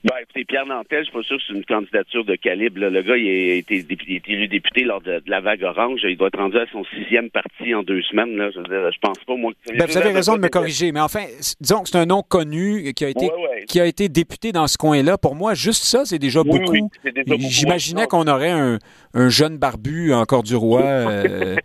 [0.05, 2.79] Ben, écoutez, Pierre Nantel, je suis pas sûr que c'est une candidature de calibre.
[2.79, 3.85] Le gars, il a été,
[4.29, 6.01] élu député lors de, la vague orange.
[6.05, 8.37] Il doit être rendu à son sixième parti en deux semaines.
[8.37, 8.51] Là.
[8.51, 9.53] Je, veux je pense pas, moi.
[9.67, 11.25] Ben, vous avez raison de me corriger, mais enfin,
[11.59, 13.31] disons que c'est un nom connu qui a été,
[13.67, 15.19] qui a été député dans ce coin-là.
[15.19, 16.91] Pour moi, juste ça, c'est déjà beaucoup.
[17.39, 18.79] J'imaginais qu'on aurait un,
[19.15, 21.57] un, jeune barbu encore du roi euh,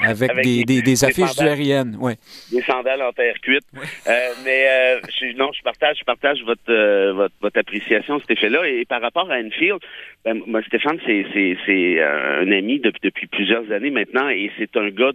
[0.00, 1.94] avec, des, des, affiches du RIN.
[1.94, 2.16] Ouais.
[2.52, 3.64] Des sandales en terre cuite.
[3.74, 4.10] Euh,
[4.44, 8.66] mais euh, je, non, je partage, je partage votre, votre, votre appréciation cet effet-là.
[8.68, 9.80] Et par rapport à Enfield,
[10.24, 15.12] ben, moi, Stéphane, c'est un ami depuis, plusieurs années maintenant et c'est un gars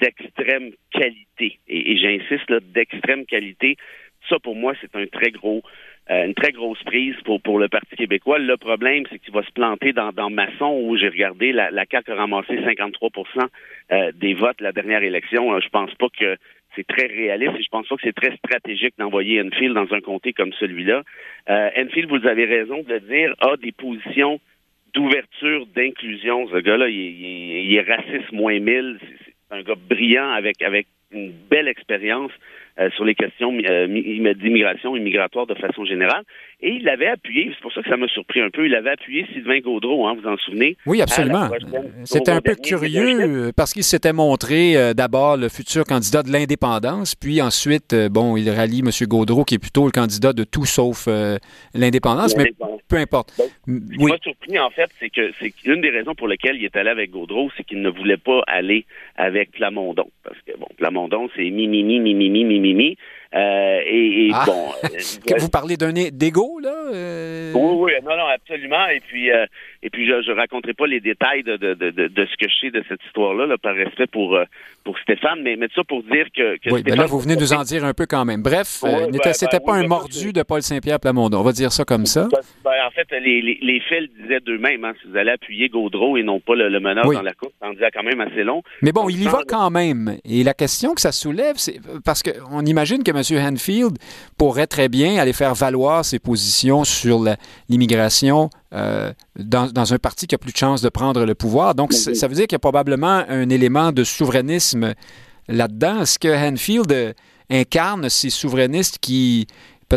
[0.00, 1.58] d'extrême qualité.
[1.68, 3.76] Et, j'insiste, d'extrême qualité.
[4.28, 5.00] Ça, pour moi, c'est euh,
[6.26, 8.38] une très grosse prise pour, le Parti québécois.
[8.38, 11.84] Le problème, c'est qu'il va se planter dans, dans Masson, où j'ai regardé, la, la
[11.90, 13.48] CAQ a ramassé 53%
[13.92, 15.58] euh, des votes la dernière élection.
[15.60, 16.36] Je pense pas que
[16.76, 20.00] c'est très réaliste et je pense pas que c'est très stratégique d'envoyer Enfield dans un
[20.00, 21.02] comté comme celui-là.
[21.48, 24.40] Euh, Enfield, vous avez raison de le dire, a des positions
[24.94, 26.48] d'ouverture, d'inclusion.
[26.48, 28.98] Ce gars-là, il, est raciste moins mille.
[29.24, 30.62] C'est un gars brillant avec
[31.12, 32.32] une belle expérience.
[32.80, 36.24] Euh, sur les questions euh, d'immigration et migratoire de façon générale.
[36.60, 38.90] Et il avait appuyé, c'est pour ça que ça m'a surpris un peu, il avait
[38.90, 40.76] appuyé Sylvain Gaudreau, hein, vous en souvenez?
[40.84, 41.48] Oui, absolument.
[42.02, 47.14] C'était un peu curieux euh, parce qu'il s'était montré d'abord le futur candidat de l'indépendance,
[47.14, 48.90] puis ensuite, bon, il rallie M.
[49.06, 51.06] Gaudreau qui est plutôt le candidat de tout sauf
[51.74, 52.50] l'indépendance, mais
[52.88, 53.32] peu importe.
[53.66, 56.56] Ben, ce qui m'a surpris, en fait, c'est que c'est une des raisons pour lesquelles
[56.56, 58.84] il est allé avec Gaudreau, c'est qu'il ne voulait pas aller
[59.16, 60.08] avec Plamondon.
[60.22, 62.88] Parce que, bon, Plamondon, c'est mi, mi, mi, mi, mi, mi, mi, Mimi
[63.34, 64.44] Euh, et, ah.
[64.46, 64.68] bon.
[64.94, 66.74] Euh, vous parlez d'un d'égo, là?
[66.92, 67.52] Euh?
[67.54, 68.86] Oui, oui, non, non, absolument.
[68.88, 72.36] Et puis, et puis je ne raconterai pas les détails de, de, de, de, ce
[72.36, 74.38] que je sais de cette histoire-là, là, par respect pour,
[74.84, 76.58] pour Stéphane, mais, mais ça pour dire que.
[76.58, 78.42] que oui, mais là, vous venez de nous en dire un peu quand même.
[78.42, 81.40] Bref, ben, c'était pas ben un mordu de Paul Saint-Pierre Plamondon.
[81.40, 82.28] On va dire ça comme ça.
[82.64, 84.84] Ben, en fait, les, les, les faits le disaient d'eux-mêmes.
[84.84, 87.52] Hein, si vous allez appuyer Gaudreau et non pas le, le meneur dans la course,
[87.60, 88.62] ça en disait quand même assez long.
[88.82, 90.18] Mais bon, il y va quand même.
[90.24, 93.23] Et la question que ça soulève, c'est parce qu'on imagine que M.
[93.32, 93.98] Hanfield
[94.36, 97.24] pourrait très bien aller faire valoir ses positions sur
[97.68, 101.74] l'immigration euh, dans, un parti qui a plus de chances de prendre le pouvoir.
[101.74, 104.94] Donc, ça veut dire qu'il y a probablement un élément de souverainisme
[105.48, 106.02] là-dedans.
[106.02, 107.12] Est-ce que Hanfield euh,
[107.50, 109.46] incarne ces souverainistes qui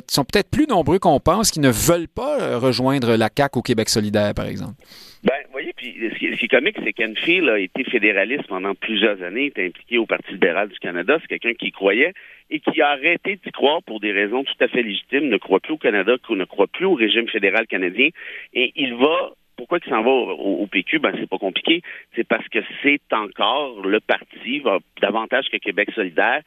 [0.10, 3.62] sont peut-être plus nombreux qu'on pense, qui ne veulent pas euh, rejoindre la CAQ au
[3.62, 4.76] Québec solidaire, par exemple?
[5.24, 5.34] Ben,
[5.78, 10.00] puis ce qui, est comique, c'est qu'Enfield a été fédéraliste pendant plusieurs années, était impliqué
[10.00, 11.20] au Parti libéral du Canada.
[11.22, 12.14] C'est quelqu'un qui croyait
[12.50, 15.60] et qui a arrêté d'y croire pour des raisons tout à fait légitimes, ne croit
[15.60, 18.10] plus au Canada, ne croit plus au régime fédéral canadien.
[18.54, 21.00] Et il va pourquoi il s'en va au, PQ?
[21.00, 21.82] Ben, c'est pas compliqué.
[22.16, 24.62] C'est parce que c'est encore le parti,
[25.02, 26.42] davantage que Québec solidaire,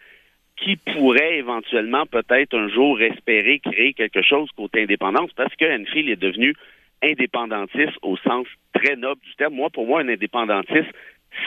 [0.57, 6.09] qui pourrait éventuellement peut-être un jour espérer créer quelque chose côté indépendance parce que Enfield
[6.09, 6.55] est devenu
[7.03, 9.55] indépendantiste au sens très noble du terme.
[9.55, 10.91] Moi, pour moi, un indépendantiste,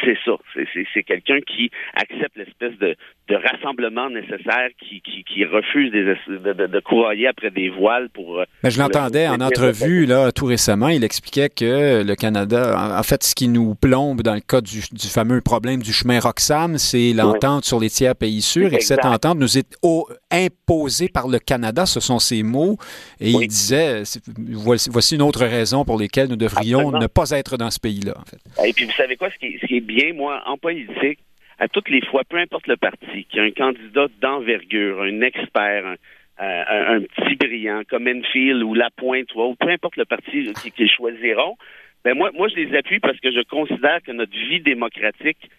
[0.03, 0.32] c'est ça.
[0.93, 2.95] C'est quelqu'un qui accepte l'espèce de,
[3.27, 8.39] de, rassemblement nécessaire, qui, qui, qui refuse des, de, de, de, après des voiles pour.
[8.39, 10.89] Euh, Mais je l'entendais en entrevue là tout récemment.
[10.89, 14.82] Il expliquait que le Canada, en fait, ce qui nous plombe dans le cas du,
[14.91, 18.84] du fameux problème du chemin Roxham, c'est l'entente sur les tiers pays sûrs et que
[18.84, 19.77] cette entente nous est
[20.32, 21.86] imposée par le Canada.
[21.86, 22.77] Ce sont ses mots.
[23.19, 24.03] Et il disait
[24.51, 28.13] voici, voici, une autre raison pour laquelle nous devrions ne pas être dans ce pays-là.
[28.17, 28.67] En fait.
[28.67, 31.19] Et puis vous savez quoi, ce qui, ce qui bien, moi, en politique,
[31.60, 35.96] à toutes les fois, peu importe le parti, qui a un candidat d'envergure, un expert,
[36.39, 41.56] un, petit brillant comme Enfield ou Lapointe, ou peu importe le parti qu'ils choisiront,
[42.04, 45.50] ben moi, moi, je les appuie parce que je considère que notre vie démocratique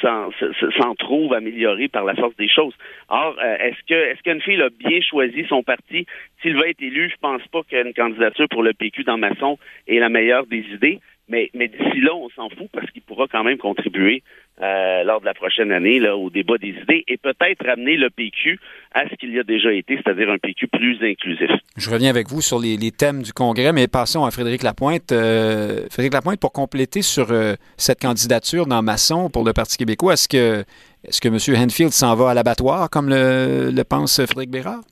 [0.00, 2.74] s'en trouve améliorée par la force des choses.
[3.08, 6.06] Or, euh, est-ce que est-ce qu'Enfield a bien choisi son parti?
[6.40, 9.98] S'il va être élu, je pense pas qu'une candidature pour le PQ dans Masson est
[9.98, 11.00] la meilleure des idées.
[11.32, 14.22] Mais, mais d'ici là, on s'en fout parce qu'il pourra quand même contribuer
[14.60, 18.10] euh, lors de la prochaine année là, au débat des idées et peut-être ramener le
[18.10, 18.60] PQ
[18.92, 21.50] à ce qu'il y a déjà été, c'est-à-dire un PQ plus inclusif.
[21.78, 25.10] Je reviens avec vous sur les, thèmes du Congrès, mais passons à Frédéric Lapointe.
[25.10, 30.12] Euh, Frédéric Lapointe, pour compléter sur euh, cette candidature dans Masson pour le Parti québécois,
[30.12, 30.60] est-ce que,
[31.08, 31.36] est-ce que M.
[31.56, 34.82] Henfield s'en va à l'abattoir, comme le, le, pense Frédéric Bérard?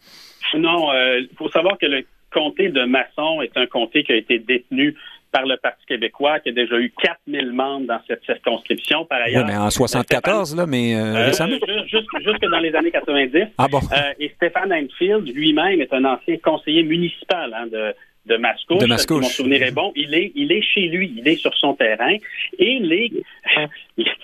[0.54, 4.38] Non, il faut savoir que le comté de Masson est un comté qui a été
[4.38, 4.96] détenu
[5.30, 9.44] par le Parti québécois, qui a déjà eu 4000 membres dans cette circonscription, par ailleurs.
[9.44, 11.56] Oui, mais en 74, là, mais euh, euh, récemment.
[11.86, 13.48] Jusque, dans les années 90.
[13.58, 13.78] Ah bon?
[13.78, 17.94] Euh, et Stéphane Enfield, lui-même, est un ancien conseiller municipal hein, de,
[18.26, 19.24] de Mascouche, De Mascouche.
[19.24, 21.74] si mon souvenir est bon, il est, il est chez lui, il est sur son
[21.74, 22.16] terrain.
[22.58, 23.12] Et les,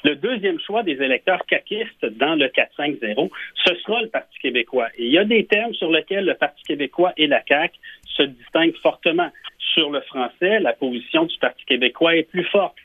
[0.05, 3.31] le deuxième choix des électeurs caquistes dans le 4-5-0,
[3.65, 4.89] ce sera le Parti québécois.
[4.99, 7.75] Et il y a des termes sur lesquels le Parti québécois et la CAQ
[8.17, 9.31] se distinguent fortement.
[9.75, 12.77] Sur le français, la position du Parti québécois est plus forte.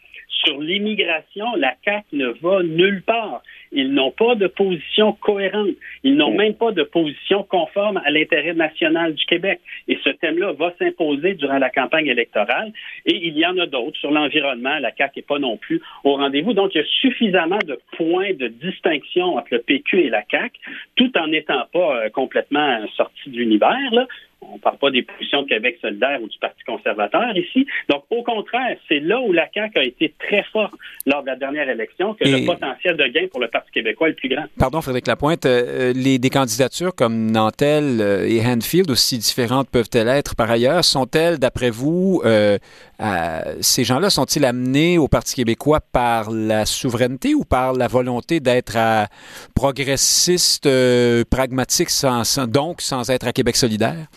[0.43, 3.43] Sur l'immigration, la CAQ ne va nulle part.
[3.71, 5.75] Ils n'ont pas de position cohérente.
[6.03, 9.59] Ils n'ont même pas de position conforme à l'intérêt national du Québec.
[9.87, 12.73] Et ce thème-là va s'imposer durant la campagne électorale.
[13.05, 13.97] Et il y en a d'autres.
[13.99, 16.53] Sur l'environnement, la CAQ n'est pas non plus au rendez-vous.
[16.53, 20.59] Donc, il y a suffisamment de points de distinction entre le PQ et la CAQ,
[20.95, 24.07] tout en n'étant pas euh, complètement sorti de l'univers.
[24.43, 27.65] On ne parle pas des positions de Québec solidaire ou du Parti conservateur ici.
[27.89, 30.73] Donc, au contraire, c'est là où la CAQ a été très forte
[31.05, 34.07] lors de la dernière élection que Et- le potentiel de gain pour le Parti québécois
[34.07, 34.43] est le plus grand.
[34.57, 40.07] Pardon, Frédéric Lapointe, euh, les, des candidatures comme Nantel euh, et Hanfield, aussi différentes peuvent-elles
[40.09, 42.57] être par ailleurs, sont-elles, d'après vous, euh,
[42.99, 48.39] à- ces gens-là sont-ils amenés au Parti québécois par la souveraineté ou par la volonté
[48.39, 48.75] d'être
[49.55, 54.07] progressiste, euh, pragmatique, sans, sans- donc sans être à Québec solidaire?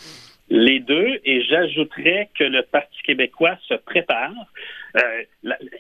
[0.50, 4.32] Les deux, et j'ajouterais que le Parti québécois se prépare.
[4.96, 5.22] Euh,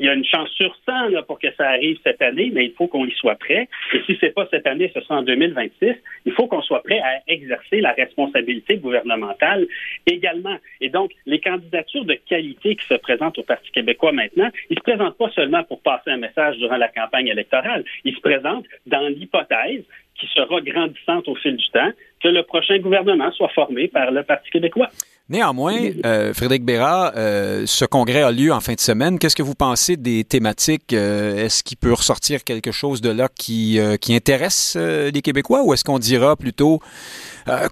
[0.00, 2.64] il y a une chance sur 100 là, pour que ça arrive cette année, mais
[2.66, 3.68] il faut qu'on y soit prêt.
[3.92, 5.94] Et si c'est pas cette année, ce sera en 2026.
[6.24, 9.66] Il faut qu'on soit prêt à exercer la responsabilité gouvernementale
[10.06, 10.56] également.
[10.80, 14.82] Et donc, les candidatures de qualité qui se présentent au Parti québécois maintenant, ils se
[14.82, 17.84] présentent pas seulement pour passer un message durant la campagne électorale.
[18.04, 19.84] Ils se présentent dans l'hypothèse
[20.18, 21.90] qui sera grandissante au fil du temps,
[22.24, 24.88] que le prochain gouvernement soit formé par le Parti québécois.
[25.28, 29.18] Néanmoins, euh, Frédéric Bérard, euh, ce congrès a lieu en fin de semaine.
[29.18, 30.92] Qu'est-ce que vous pensez des thématiques?
[30.92, 35.62] Euh, est-ce qu'il peut ressortir quelque chose de là qui, euh, qui intéresse les Québécois
[35.64, 36.80] ou est-ce qu'on dira plutôt,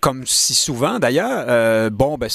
[0.01, 2.29] comme si souvent d'ailleurs, bon, ben,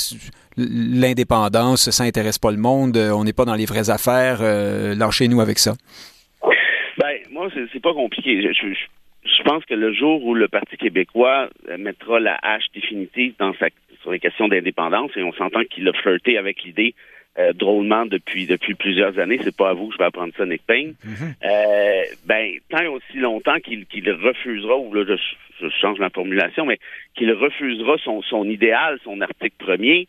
[0.58, 5.60] l'indépendance, ça intéresse pas le monde, on n'est pas dans les vraies affaires, lâchez-nous avec
[5.60, 5.74] ça.
[7.00, 8.42] Ben, moi, c'est c'est pas compliqué.
[8.42, 8.86] Je, je- je
[9.44, 13.68] pense que le jour où le Parti québécois mettra la hache définitive dans sa,
[14.02, 16.94] sur les questions d'indépendance, et on s'entend qu'il a flirté avec l'idée
[17.40, 20.46] euh, drôlement depuis depuis plusieurs années, c'est pas à vous que je vais apprendre ça,
[20.46, 20.96] Nick Payne.
[21.46, 25.16] Euh, ben, tant et aussi longtemps qu'il qu'il refusera, ou là, je,
[25.62, 26.80] je change ma formulation, mais
[27.16, 30.08] qu'il refusera son, son idéal, son article premier,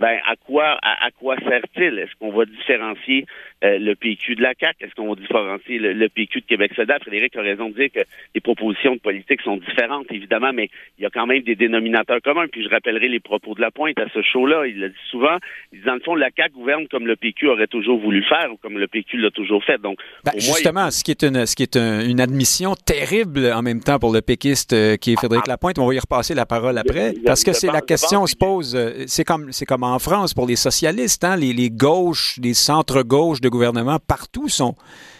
[0.00, 1.98] ben à quoi à, à quoi sert-il?
[1.98, 3.26] Est-ce qu'on va différencier
[3.62, 6.72] euh, le PQ de la CAQ Est-ce qu'on va différencier le, le PQ de Québec
[6.74, 6.98] solidaire?
[7.02, 8.00] Frédéric a raison de dire que
[8.34, 12.20] les propositions de politique sont différentes, évidemment, mais il y a quand même des dénominateurs
[12.22, 12.46] communs.
[12.50, 14.66] Puis je rappellerai les propos de la pointe à ce show-là.
[14.66, 15.36] Il l'a dit souvent.
[15.72, 18.50] Il dit dans le fond, la CAQ gouverne comme le PQ aurait toujours voulu faire
[18.52, 19.80] ou comme le PQ l'a toujours fait.
[19.80, 23.62] Donc, Ben, justement, ce qui est, une, ce qui est un- une admission terrible en
[23.62, 26.46] même temps pour le péquiste euh, qui est Frédéric Lapointe, on va y repasser la
[26.46, 29.82] parole après, je- parce que c'est la question se pose, euh, c'est comme, c'est comme
[29.94, 34.74] en France pour les socialistes, hein, les, gauches, les centres-gauches de gouvernement partout sont,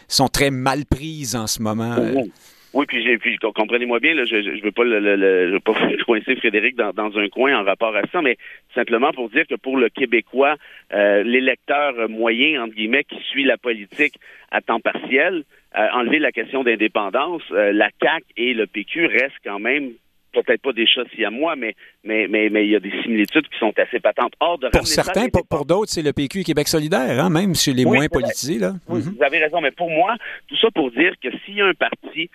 [0.09, 1.93] sont très mal prises en ce moment.
[1.99, 2.13] euh.
[2.17, 2.33] Oui.
[2.73, 5.75] Oui, puis, comprenez-moi bien, je ne veux pas le, le- le- veux pas
[6.07, 8.37] coincer Frédéric dans, dans un coin en rapport à ça, mais
[8.77, 10.55] simplement pour dire que pour le Québécois,
[10.93, 14.15] euh, l'électeur moyen, entre guillemets, qui suit la politique
[14.53, 15.43] à temps partiel,
[15.77, 19.91] euh, enlever la question d'indépendance, euh, la CAQ et le PQ restent quand même
[20.33, 22.93] peut-être pas des chats si à moi, mais mais mais mais il y a des
[23.03, 24.35] similitudes qui sont assez patentes.
[24.41, 27.55] Or de Pour certains, pour, pour d'autres, c'est le PQ et Québec solidaire, hein, même
[27.55, 28.59] chez les Oui, moins politisés.
[28.59, 28.73] Là.
[28.89, 29.15] Oui, Mhm.
[29.17, 30.15] vous avez raison, mais pour moi,
[30.49, 32.31] tout ça pour dire que s'il y a un parti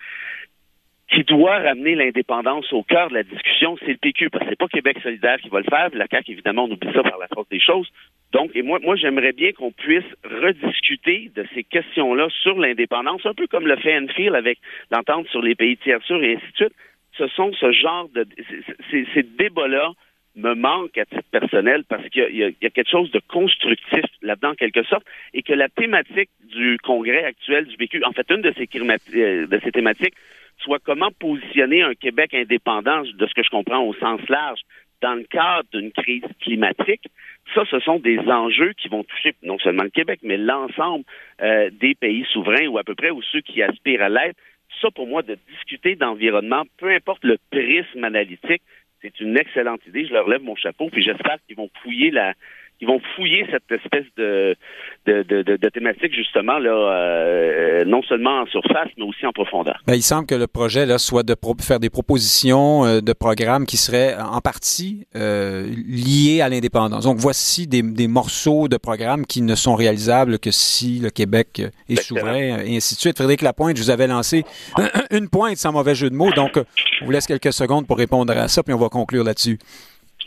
[1.08, 4.58] qui doit ramener l'indépendance au cœur de la discussion, c'est le PQ, parce que c'est
[4.58, 5.88] pas Québec solidaire qui va le faire.
[5.94, 7.88] La CAQ, évidemment, on oublie ça par la force des choses.
[8.32, 13.34] Donc, et moi, moi, j'aimerais bien qu'on puisse rediscuter de ces questions-là sur l'indépendance, un
[13.34, 14.58] peu comme le fait Enfield avec
[14.90, 16.72] l'entente sur les pays tiers sûrs et ainsi de suite.
[17.18, 18.26] Ce sont ce genre de...
[18.90, 19.92] Ces débats-là
[20.34, 24.54] me manquent à titre personnel parce qu'il y a- quelque chose de constructif là-dedans, en
[24.54, 28.52] quelque sorte, et que la thématique du congrès actuel du PQ, en fait, une de
[28.56, 30.14] ces, climat- euh, de ces thématiques,
[30.58, 34.60] soit comment positionner un Québec indépendant, de ce que je comprends au sens large,
[35.02, 37.02] dans le cadre d'une crise climatique.
[37.54, 41.04] Ça, ce sont des enjeux qui vont toucher non seulement le Québec, mais l'ensemble
[41.42, 44.38] euh, des pays souverains ou à peu près ou ceux qui aspirent à l'être.
[44.80, 48.62] Ça, pour moi, de discuter d'environnement, peu importe le prisme analytique,
[49.02, 50.06] c'est une excellente idée.
[50.06, 52.34] Je leur lève mon chapeau, puis j'espère qu'ils vont fouiller la,
[52.78, 54.54] qu'ils vont fouiller cette espèce de
[55.06, 59.32] de, de, de, de thématique justement là, euh, non seulement en surface, mais aussi en
[59.32, 59.80] profondeur.
[59.86, 63.12] Ben, il semble que le projet là, soit de pro- faire des propositions euh, de
[63.12, 67.04] programmes qui seraient en partie euh, liés à l'indépendance.
[67.04, 71.60] Donc voici des, des morceaux de programmes qui ne sont réalisables que si le Québec
[71.60, 73.16] euh, est souverain, euh, et ainsi de suite.
[73.16, 74.44] Frédéric Lapointe, je vous avais lancé
[75.10, 76.64] une pointe sans mauvais jeu de mots, donc euh,
[77.02, 79.58] on vous laisse quelques secondes pour répondre à ça, puis on va conclure là-dessus.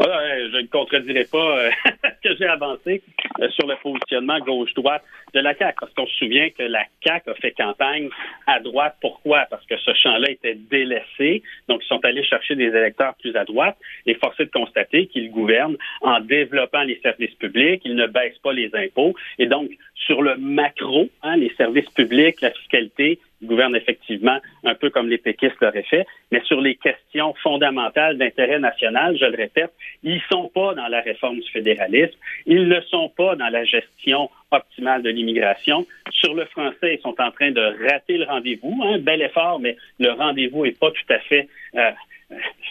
[0.01, 0.05] Ah,
[0.49, 1.71] je ne contredirai pas euh,
[2.23, 3.01] que j'ai avancé
[3.41, 7.29] euh, sur le positionnement gauche-droite de la CAQ, parce qu'on se souvient que la CAQ
[7.29, 8.07] a fait campagne
[8.47, 8.95] à droite.
[9.01, 9.45] Pourquoi?
[9.49, 13.43] Parce que ce champ-là était délaissé, donc ils sont allés chercher des électeurs plus à
[13.43, 18.39] droite, et forcé de constater qu'ils gouvernent en développant les services publics, ils ne baissent
[18.41, 23.75] pas les impôts, et donc sur le macro, hein, les services publics, la fiscalité, gouverne
[23.75, 29.17] effectivement un peu comme les péquistes l'auraient fait, mais sur les questions fondamentales d'intérêt national,
[29.17, 29.71] je le répète,
[30.03, 34.29] ils sont pas dans la réforme du fédéralisme, ils ne sont pas dans la gestion
[34.51, 35.85] optimale de l'immigration.
[36.11, 39.59] Sur le français, ils sont en train de rater le rendez-vous, un hein, bel effort,
[39.59, 41.91] mais le rendez-vous est pas tout à fait euh,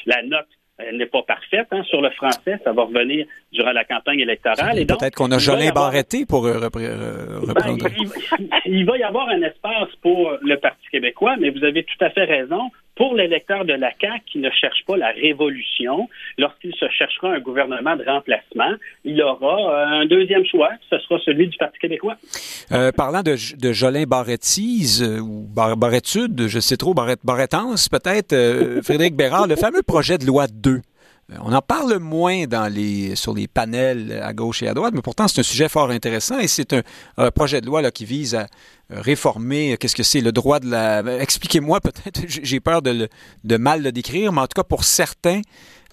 [0.06, 0.48] la note
[0.78, 2.58] elle n'est pas parfaite hein, sur le français.
[2.64, 4.86] Ça va revenir durant la campagne électorale.
[4.86, 7.84] Peut-être qu'on a Jolin Barreté pour euh, euh, reprendre.
[7.84, 12.04] Ben, il, va y avoir un espace pour le Parti québécois, mais vous avez tout
[12.04, 16.74] à fait raison pour l'électeur de la CAQ qui ne cherche pas la révolution, lorsqu'il
[16.74, 18.74] se cherchera un gouvernement de remplacement,
[19.04, 22.16] il aura euh, un deuxième choix, ce sera celui du Parti québécois.
[22.72, 27.88] Euh, parlant de, de Jolin Barrettise, euh, ou Bar Barrettude, je sais trop, Barrett, Barrettance
[27.88, 28.34] peut-être,
[28.82, 30.80] Frédéric Bérard, le fameux projet de loi 2.
[31.40, 35.02] On en parle moins dans les, sur les panels à gauche et à droite, mais
[35.02, 38.34] pourtant c'est un sujet fort intéressant et c'est un, projet de loi là, qui vise
[38.34, 38.46] à
[38.88, 41.02] réformer, qu'est-ce que c'est, le droit de la...
[41.20, 43.08] Expliquez-moi peut-être, j'ai peur de,
[43.44, 45.42] mal le décrire, mais en tout cas pour certains,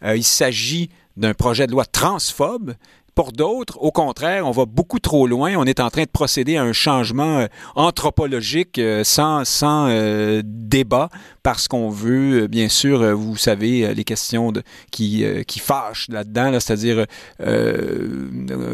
[0.03, 2.73] euh, il s'agit d'un projet de loi transphobe
[3.15, 5.55] pour d'autres, au contraire, on va beaucoup trop loin.
[5.55, 10.41] On est en train de procéder à un changement euh, anthropologique euh, sans, sans euh,
[10.43, 11.09] débat
[11.41, 14.51] parce qu'on veut, bien sûr, vous savez, les questions
[14.89, 17.05] qui, qui fâchent là-dedans, là, cest à dire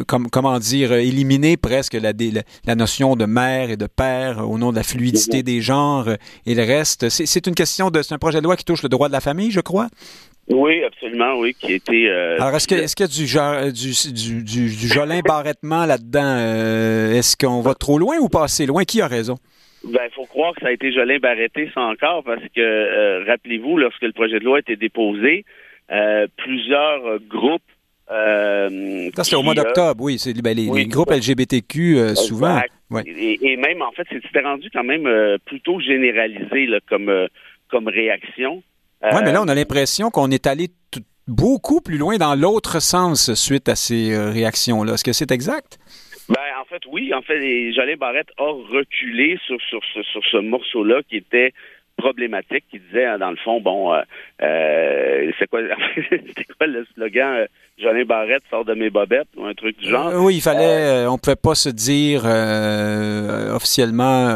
[0.07, 4.57] comme, comment dire, éliminer presque la, la, la, notion de mère et de père au
[4.57, 6.07] nom de la fluidité des genres
[6.45, 7.09] et le reste.
[7.09, 8.01] C'est une question de...
[8.01, 9.89] C'est un projet de loi qui touche le droit de la famille, je crois.
[10.49, 12.07] Oui, absolument, oui, qui était.
[12.07, 15.85] Euh, Alors, est-ce qu'il est y a du, genre, du, du, du, du jolin barrettement
[15.85, 16.37] là-dedans?
[16.39, 18.83] Euh, est-ce qu'on va trop loin ou pas assez loin?
[18.83, 19.37] Qui a raison?
[19.83, 23.23] Ben, il faut croire que ça a été Jolin Barretté, ça encore, parce que, euh,
[23.25, 25.45] rappelez-vous, lorsque le projet de loi a été déposé,
[26.37, 27.61] plusieurs groupes
[28.07, 30.19] ça, c'était au mois d'octobre, oui.
[30.19, 32.59] C'est ben, les, groupes LGBTQ, souvent.
[32.89, 33.03] Ouais.
[33.05, 35.07] Et, et, même, en fait, c'était rendu quand même
[35.45, 37.27] plutôt généralisé là, comme,
[37.69, 38.61] comme réaction.
[39.03, 40.69] Oui, mais là, on a l'impression qu'on est allé
[41.27, 44.93] beaucoup plus loin dans l'autre sens suite à ces euh, réactions-là.
[44.93, 45.79] Est-ce que c'est exact?
[46.29, 47.13] Ben, en fait, oui.
[47.13, 51.53] En fait, Jolin Barrette a reculé sur, sur, sur ce morceau-là qui était
[51.97, 54.01] problématique qui disait, hein, dans le fond, bon, euh,
[54.41, 55.61] euh c'est quoi,
[56.57, 57.45] quoi le slogan euh,
[57.77, 60.07] Jolin Barrette sort de mes bobettes ou un truc du genre?
[60.07, 62.25] Euh, oui, il fallait, on pouvait pas se dire
[63.55, 64.35] officiellement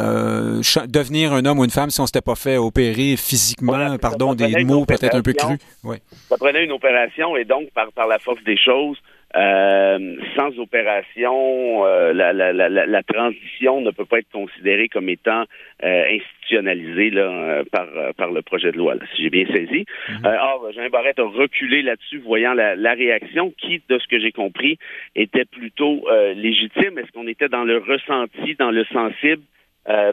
[0.88, 4.64] devenir un homme ou une femme si on s'était pas fait opérer physiquement, pardon, des
[4.64, 5.60] mots peut-être un peu crus.
[5.84, 6.00] Ouais.
[6.30, 8.98] Ça prenait une opération et donc, par, par la force des choses,
[9.36, 15.10] euh, sans opération, euh, la, la, la, la, transition ne peut pas être considérée comme
[15.10, 15.44] étant
[15.84, 19.86] euh, institutionnalisée là, par, par le projet de loi, si j'ai bien saisi.
[20.10, 20.26] Mhm.
[20.26, 24.32] or, Jean Barrette a reculé là-dessus, voyant la, la, réaction qui, de ce que j'ai
[24.32, 24.78] compris,
[25.16, 26.98] était plutôt légitime.
[26.98, 29.44] Est-ce qu'on était dans le ressenti, dans le sensible?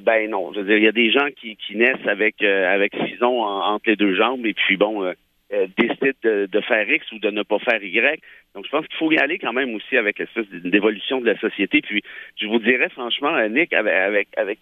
[0.02, 2.92] ben non, je veux dire, il y a des gens qui, qui naissent avec avec
[3.08, 5.12] sison entre les deux jambes et puis bon, euh,
[5.76, 8.20] décide de, faire X ou de ne pas faire Y.
[8.54, 11.38] Donc, je pense qu'il faut y aller quand même aussi avec l'espèce d'évolution de la
[11.38, 11.82] société.
[11.82, 12.02] Puis,
[12.40, 14.58] je vous dirais franchement, Nick, avec avec, avec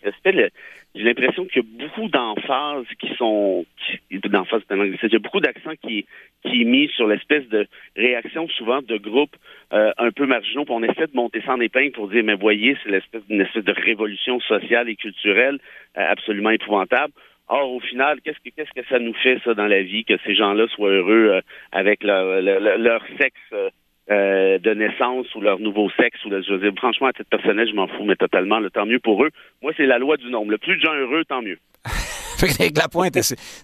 [0.94, 3.64] j'ai l'impression qu'il y a beaucoup d'emphases qui sont
[4.10, 6.04] d'emphase il y a beaucoup d'accent qui
[6.44, 7.66] qui est mis sur l'espèce de
[7.96, 9.36] réaction souvent de groupes
[9.72, 10.64] euh, un peu marginaux.
[10.64, 13.64] Puis on essaie de monter en épingle pour dire, mais voyez, c'est l'espèce d'une espèce
[13.64, 15.58] de révolution sociale et culturelle
[15.96, 17.12] euh, absolument épouvantable.
[17.52, 20.16] Or, au final, qu'est-ce que qu'est-ce que ça nous fait ça dans la vie que
[20.24, 21.40] ces gens-là soient heureux euh,
[21.72, 23.70] avec leur, leur, sexe euh,
[24.08, 27.28] euh, de naissance ou leur nouveau sexe ou le, je veux dire, franchement à titre
[27.28, 29.30] personnel, je m'en fous, mais totalement, le tant mieux pour eux.
[29.62, 30.52] Moi, c'est la loi du nombre.
[30.52, 31.58] Le plus de gens heureux, tant mieux.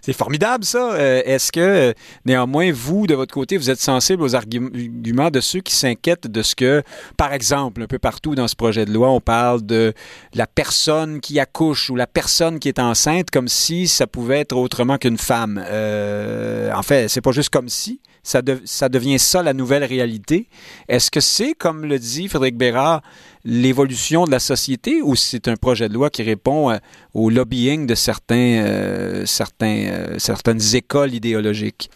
[0.01, 0.93] C'est formidable ça.
[0.93, 1.93] Euh, est-ce que euh,
[2.25, 6.41] néanmoins, vous, de votre côté, vous êtes sensible aux arguments de ceux qui s'inquiètent de
[6.41, 6.83] ce que,
[7.17, 9.93] par exemple, un peu partout dans ce projet de loi, on parle de
[10.33, 14.55] la personne qui accouche ou la personne qui est enceinte comme si ça pouvait être
[14.55, 15.63] autrement qu'une femme?
[15.65, 20.47] Euh, en fait, c'est pas juste comme si, ça, ça devient ça la nouvelle réalité.
[20.89, 23.01] Est-ce que c'est, comme le dit Frédéric Bérard,
[23.45, 26.75] l'évolution de la société ou c'est un projet de loi qui répond euh,
[27.13, 31.89] au lobbying de certains, euh, certains, euh, certaines écoles idéologiques?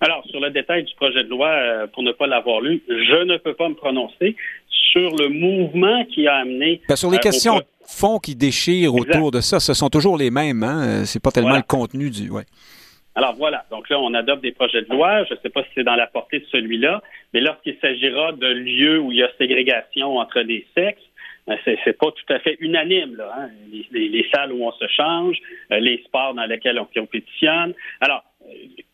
[0.00, 1.48] Alors, sur le détail du projet de loi,
[1.94, 4.36] pour ne pas l'avoir lu, je ne peux pas me prononcer
[4.92, 6.82] sur le mouvement qui a amené.
[6.86, 10.30] Ben, sur les questions de fond qui déchirent autour de ça, ce sont toujours les
[10.30, 10.62] mêmes.
[10.62, 11.06] Hein?
[11.06, 12.28] C'est pas tellement le contenu du.
[12.28, 12.44] Ouais.
[13.16, 15.24] Alors voilà, donc là, on adopte des projets de loi.
[15.24, 17.02] Je ne sais pas si c'est dans la portée de celui-là,
[17.32, 21.02] mais lorsqu'il s'agira de lieux où il y a ségrégation entre les sexes,
[21.46, 23.30] ben, c'est, pas tout à fait unanime, là.
[23.36, 23.48] Hein?
[23.92, 25.36] Les, les, salles où on se change,
[25.72, 27.74] euh, les sports dans lesquels on compétitionne.
[28.00, 28.24] Alors,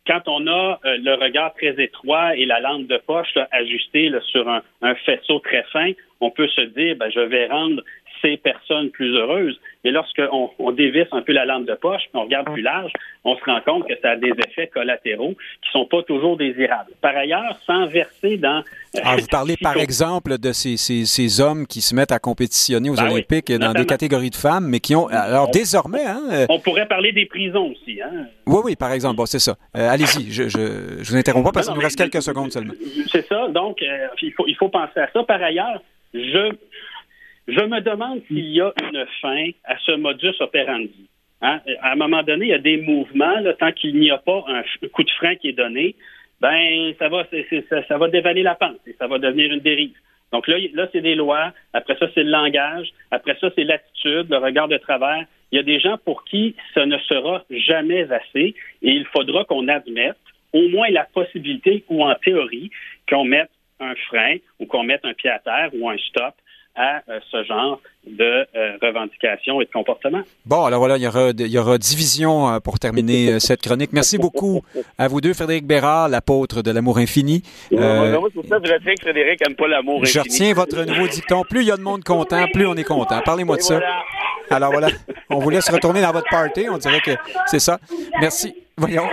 [0.05, 4.49] quand on a euh, le regard très étroit et la lampe de poche ajustée sur
[4.49, 7.83] un, un, faisceau très fin, on peut se dire, ben, je vais rendre
[8.23, 9.59] ces personnes plus heureuses.
[9.85, 12.93] Mais lorsqu'on on dévisse un peu la lampe de poche, on regarde plus large,
[13.25, 16.93] on se rend compte que ça a des effets collatéraux qui sont pas toujours désirables.
[17.01, 18.59] Par ailleurs, sans verser dans...
[18.97, 22.19] Euh, ah, vous parlez par exemple de ces, ces, ces, hommes qui se mettent à
[22.19, 25.07] compétitionner aux ben Olympiques dans des catégories de femmes, mais qui ont...
[25.07, 26.05] Alors désormais...
[26.05, 28.01] Hein, euh, on pourrait parler des prisons aussi.
[28.03, 28.27] Hein?
[28.47, 29.17] Oui, oui, par exemple.
[29.17, 29.57] Bon, c'est ça.
[29.77, 32.75] Euh, allez-y, je, je, je vous interromps pas parce qu'il nous reste quelques secondes seulement.
[33.11, 33.49] C'est ça.
[33.49, 33.79] Donc,
[34.23, 35.23] il, faut, il faut penser à ça.
[35.23, 35.81] Par ailleurs,
[36.13, 36.53] je
[37.51, 41.09] je me demande s'il y a une fin à ce modus operandi.
[41.43, 41.61] Hein?
[41.81, 44.63] À un moment donné, il y a des mouvements, tant qu'il n'y a pas un
[44.89, 45.95] coup de frein qui est donné,
[46.41, 47.27] ben ça va,
[47.69, 49.95] ça, ça, va dévaler la pente et ça va devenir une dérive.
[50.33, 51.53] Donc là, là c'est des lois.
[51.73, 52.89] Après ça, c'est le langage.
[53.11, 55.25] Après ça, c'est l'attitude, le regard de travers.
[55.53, 59.45] Il y a des gens pour qui ça ne sera jamais assez et il faudra
[59.45, 60.17] qu'on admette
[60.53, 62.71] au moins la possibilité ou en théorie
[63.09, 66.35] qu'on mette un frein ou qu'on mette un pied à terre ou un stop
[66.77, 70.23] à euh, ce genre de euh, revendications et de comportements.
[70.47, 73.93] Bon, alors voilà, il y aura, il y aura division euh, pour terminer cette chronique.
[73.93, 74.63] Merci beaucoup
[74.97, 77.43] à vous deux, Frédéric Bérard, l'apôtre de l'amour infini.
[77.73, 80.13] Euh, c'est ça, je retiens que Frédéric n'aime pas l'amour infini.
[80.13, 81.43] Je retiens votre nouveau dicton.
[81.49, 83.21] Plus il y a de monde content, plus on est content.
[83.25, 83.81] Parlez-moi de ça.
[84.51, 84.89] Alors voilà,
[85.29, 86.67] on vous laisse retourner dans votre party.
[86.71, 87.13] On dirait que
[87.47, 87.79] c'est ça.
[88.21, 88.55] Merci.
[88.77, 89.09] Voyons.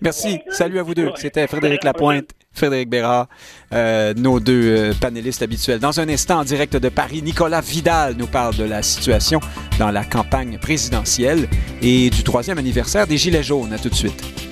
[0.00, 0.40] Merci.
[0.48, 1.10] Salut à vous deux.
[1.16, 3.28] C'était Frédéric Lapointe, Frédéric Bérard,
[3.72, 5.80] euh, nos deux euh, panélistes habituels.
[5.80, 9.40] Dans un instant, en direct de Paris, Nicolas Vidal nous parle de la situation
[9.78, 11.48] dans la campagne présidentielle
[11.80, 13.72] et du troisième anniversaire des Gilets jaunes.
[13.72, 14.51] À tout de suite.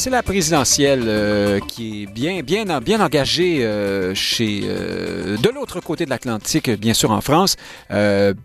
[0.00, 6.10] C'est la présidentielle euh, qui est bien engagée euh, chez, euh, de l'autre côté de
[6.10, 7.56] l'Atlantique, bien sûr en France.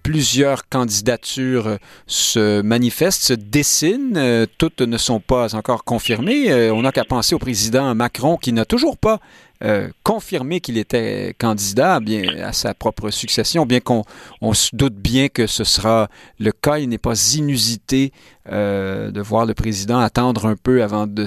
[0.03, 1.78] plusieurs candidatures
[2.08, 4.47] se manifestent, se dessinent.
[4.58, 6.53] toutes ne sont pas encore confirmées.
[6.72, 9.22] on n'a qu'à penser au président Macron qui n'a toujours pas
[9.64, 11.99] euh, confirmé qu'il était candidat
[12.43, 14.03] à sa propre succession, bien qu'on
[14.41, 16.78] on se doute bien que ce sera le cas.
[16.78, 18.12] Il n'est pas inusité
[18.51, 21.26] euh, de voir le président attendre un peu avant de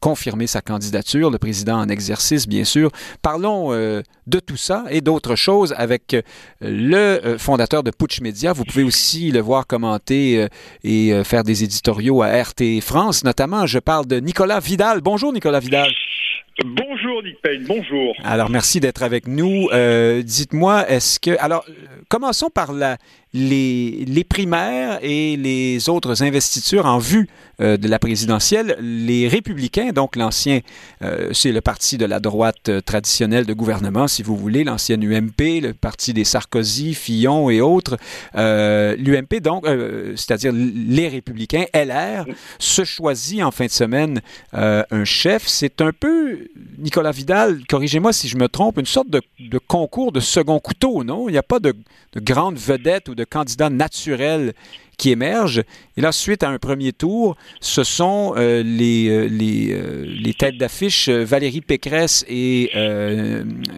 [0.00, 2.90] confirmer sa candidature, le président en exercice, bien sûr.
[3.20, 6.16] Parlons euh, de tout ça et d'autres choses avec
[6.62, 8.54] le fondateur de Putsch Media.
[8.54, 10.46] Vous pouvez aussi le voir commenter
[10.84, 13.66] et faire des éditoriaux à RT France, notamment.
[13.66, 15.00] Je parle de Nicolas Vidal.
[15.00, 15.90] Bonjour, Nicolas Vidal.
[16.64, 18.16] Bonjour Nick Payne, bonjour.
[18.24, 19.68] Alors merci d'être avec nous.
[19.72, 21.64] Euh, dites-moi, est-ce que alors
[22.08, 22.98] commençons par la
[23.34, 27.28] les, primaires et les autres investitures en vue
[27.60, 30.60] euh, de la présidentielle, les républicains, donc l'ancien,
[31.02, 35.02] euh, c'est le parti de la droite euh, traditionnelle de gouvernement, si vous voulez, l'ancienne
[35.02, 37.96] UMP, le parti des Sarkozy, Fillon et autres,
[38.34, 39.66] l'UMP, donc,
[40.16, 42.26] c'est-à-dire les républicains, LR,
[42.58, 44.20] se choisit en fin de semaine
[44.52, 45.46] un chef.
[45.46, 46.38] C'est un peu,
[46.78, 51.04] Nicolas Vidal, corrigez-moi si je me trompe, une sorte de, de concours de second couteau,
[51.04, 51.28] non?
[51.28, 51.74] Il n'y a pas de,
[52.12, 54.52] de grande vedette ou de candidats naturels
[54.98, 55.62] qui émergent.
[55.96, 60.34] Et là, suite à un premier tour, ce sont euh, les, euh, les, euh, les,
[60.34, 62.70] têtes d'affiche Valérie Pécresse et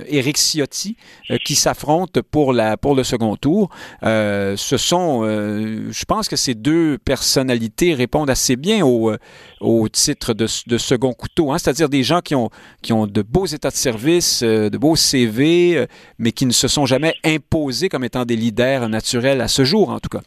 [0.09, 0.97] Éric Ciotti
[1.45, 3.71] qui s'affrontent pour, la, pour le second tour.
[4.03, 9.13] ce sont, je pense que ces deux personnalités répondent assez bien au,
[9.61, 12.51] au titre de, de second couteau, hein, c'est-à-dire des gens qui ont,
[12.83, 15.87] qui ont de beaux états de service, de beaux CV,
[16.19, 19.91] mais qui ne se sont jamais imposés comme étant des leaders naturels à ce jour,
[19.91, 20.23] en tout cas.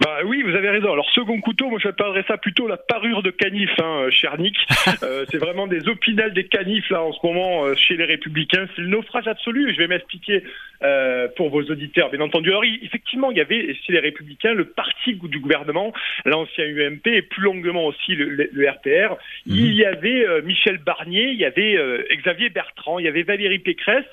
[0.00, 0.92] Bah oui, vous avez raison.
[0.92, 4.56] Alors second couteau, moi j'appellerais ça plutôt la parure de canif, hein, cher Nick.
[5.02, 8.66] euh, c'est vraiment des opinels des canifs là en ce moment euh, chez les Républicains.
[8.74, 9.72] C'est le naufrage absolu.
[9.72, 10.42] Je vais m'expliquer
[10.82, 12.50] euh, pour vos auditeurs, bien entendu.
[12.50, 15.94] Alors effectivement, il y avait chez les Républicains le parti du gouvernement,
[16.26, 19.14] l'ancien UMP et plus longuement aussi le, le, le RPR.
[19.46, 19.54] Mmh.
[19.54, 23.22] Il y avait euh, Michel Barnier, il y avait euh, Xavier Bertrand, il y avait
[23.22, 24.04] Valérie Pécresse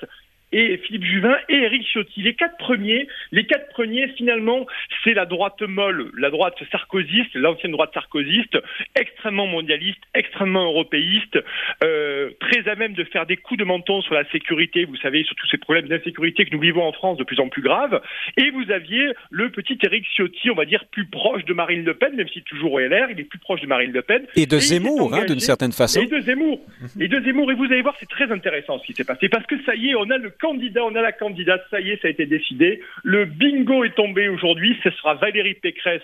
[0.54, 2.22] et Philippe Juvin et Éric Ciotti.
[2.22, 4.66] Les quatre premiers, les quatre premiers, finalement,
[5.02, 8.56] c'est la droite molle, la droite sarkozyste, l'ancienne droite sarkozyste,
[8.94, 11.38] extrêmement mondialiste, extrêmement européiste,
[11.82, 15.24] euh, très à même de faire des coups de menton sur la sécurité, vous savez,
[15.24, 18.00] sur tous ces problèmes d'insécurité que nous vivons en France de plus en plus graves.
[18.36, 21.94] Et vous aviez le petit Éric Ciotti, on va dire, plus proche de Marine Le
[21.94, 24.24] Pen, même si toujours au LR, il est plus proche de Marine Le Pen.
[24.36, 26.00] Et de et Zemmour, hein, d'une certaine façon.
[26.00, 26.60] Et de Zemmour.
[27.00, 27.50] Et de Zemmour.
[27.50, 29.90] Et vous allez voir, c'est très intéressant ce qui s'est passé, parce que ça y
[29.90, 32.26] est, on a le candidat, on a la candidate, ça y est, ça a été
[32.26, 32.82] décidé.
[33.02, 36.02] Le bingo est tombé aujourd'hui, ce sera Valérie Pécresse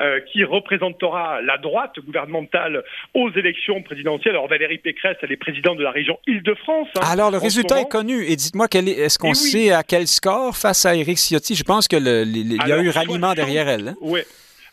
[0.00, 4.32] euh, qui représentera la droite gouvernementale aux élections présidentielles.
[4.32, 6.88] Alors Valérie Pécresse, elle est présidente de la région Île-de-France.
[6.96, 8.24] Hein, Alors le résultat est connu.
[8.24, 11.54] Et dites-moi, est, est-ce qu'on est sait à quel score face à Éric Ciotti?
[11.54, 13.88] Je pense que le, le, il y a Alors, eu ralliement 60, derrière elle.
[13.88, 13.94] Hein?
[14.00, 14.20] Oui.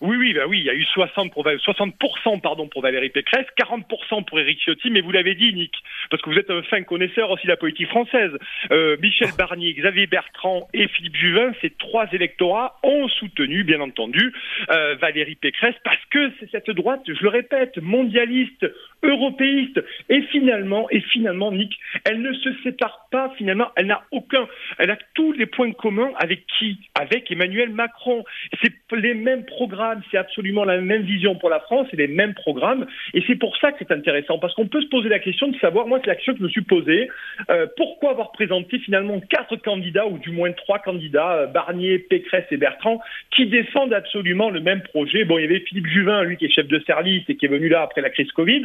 [0.01, 3.45] Oui, oui, bah oui, il y a eu 60 pour, 60% pardon, pour Valérie Pécresse,
[3.57, 5.73] 40% pour Éric Ciotti, mais vous l'avez dit, Nick,
[6.09, 8.31] parce que vous êtes un fin connaisseur aussi de la politique française.
[8.71, 14.31] Euh, Michel Barnier, Xavier Bertrand et Philippe Juvin, ces trois électorats ont soutenu, bien entendu,
[14.69, 18.65] euh, Valérie Pécresse, parce que c'est cette droite, je le répète, mondialiste,
[19.03, 24.47] européiste, et finalement, et finalement, Nick, elle ne se sépare pas, finalement, elle n'a aucun,
[24.77, 26.77] elle a tous les points communs avec qui?
[26.95, 28.23] Avec Emmanuel Macron.
[28.61, 32.33] C'est les mêmes programmes c'est absolument la même vision pour la France et les mêmes
[32.33, 32.85] programmes.
[33.13, 35.57] Et c'est pour ça que c'est intéressant, parce qu'on peut se poser la question de
[35.57, 37.09] savoir, moi c'est la question que je me suis posée,
[37.49, 42.45] euh, pourquoi avoir présenté finalement quatre candidats, ou du moins trois candidats, euh, Barnier, Pécresse
[42.51, 45.25] et Bertrand, qui défendent absolument le même projet?
[45.25, 47.49] Bon, il y avait Philippe Juvin, lui qui est chef de service et qui est
[47.49, 48.63] venu là après la crise Covid.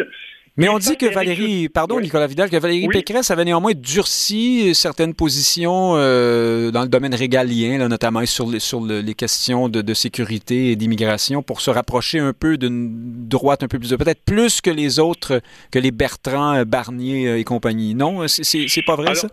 [0.56, 2.04] Mais on dit que Valérie, pardon oui.
[2.04, 2.92] Nicolas Vidal, que Valérie oui.
[2.92, 8.60] Pécresse avait néanmoins durci certaines positions euh, dans le domaine régalien, là, notamment sur, les,
[8.60, 13.26] sur le, les questions de, de sécurité et d'immigration, pour se rapprocher un peu d'une
[13.26, 15.42] droite un peu plus, peut-être plus que les autres,
[15.72, 17.96] que les Bertrand, Barnier et compagnie.
[17.96, 19.22] Non, c'est pas vrai Alors...
[19.22, 19.28] ça?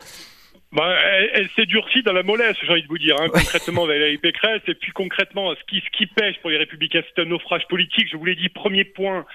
[0.74, 3.86] Ben, elle, elle s'est durcie dans la mollesse, j'ai envie de vous dire, hein, concrètement
[3.86, 7.26] Valérie Pécresse, et puis concrètement, ce qui, ce qui pêche pour les Républicains, c'est un
[7.26, 8.08] naufrage politique.
[8.10, 9.26] Je vous l'ai dit, premier point,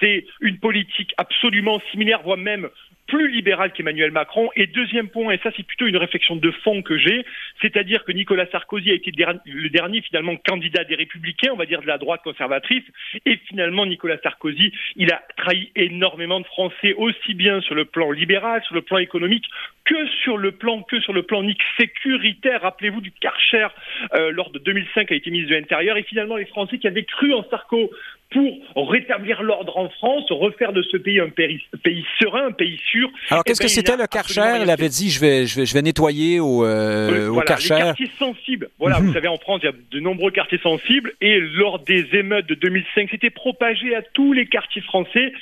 [0.00, 2.70] c'est une politique absolument similaire, voire même
[3.06, 4.50] plus libéral qu'Emmanuel Macron.
[4.56, 7.24] Et deuxième point, et ça c'est plutôt une réflexion de fond que j'ai,
[7.62, 9.12] c'est-à-dire que Nicolas Sarkozy a été
[9.46, 12.84] le dernier finalement candidat des républicains, on va dire de la droite conservatrice,
[13.24, 18.10] et finalement Nicolas Sarkozy, il a trahi énormément de Français, aussi bien sur le plan
[18.10, 19.46] libéral, sur le plan économique,
[19.84, 21.46] que sur le plan que sur le plan
[21.78, 22.62] sécuritaire.
[22.62, 23.68] Rappelez-vous du Karcher
[24.14, 27.04] euh, lors de 2005 a été ministre de l'Intérieur, et finalement les Français qui avaient
[27.04, 27.90] cru en Sarko
[28.30, 32.78] pour rétablir l'ordre en France, refaire de ce pays un pays, pays serein, un pays
[32.90, 33.08] sûr.
[33.30, 34.58] Alors qu'est-ce ben, que c'était le Karcher?
[34.62, 37.74] Il avait dit je vais, je vais, je vais nettoyer au, euh, voilà, au Karcher.
[37.74, 38.68] Les quartiers sensibles.
[38.78, 39.06] Voilà, -hmm.
[39.06, 42.46] vous savez, en France, il y a de nombreux quartiers sensibles et lors des émeutes
[42.46, 45.32] de 2005, c'était propagé à tous les quartiers français.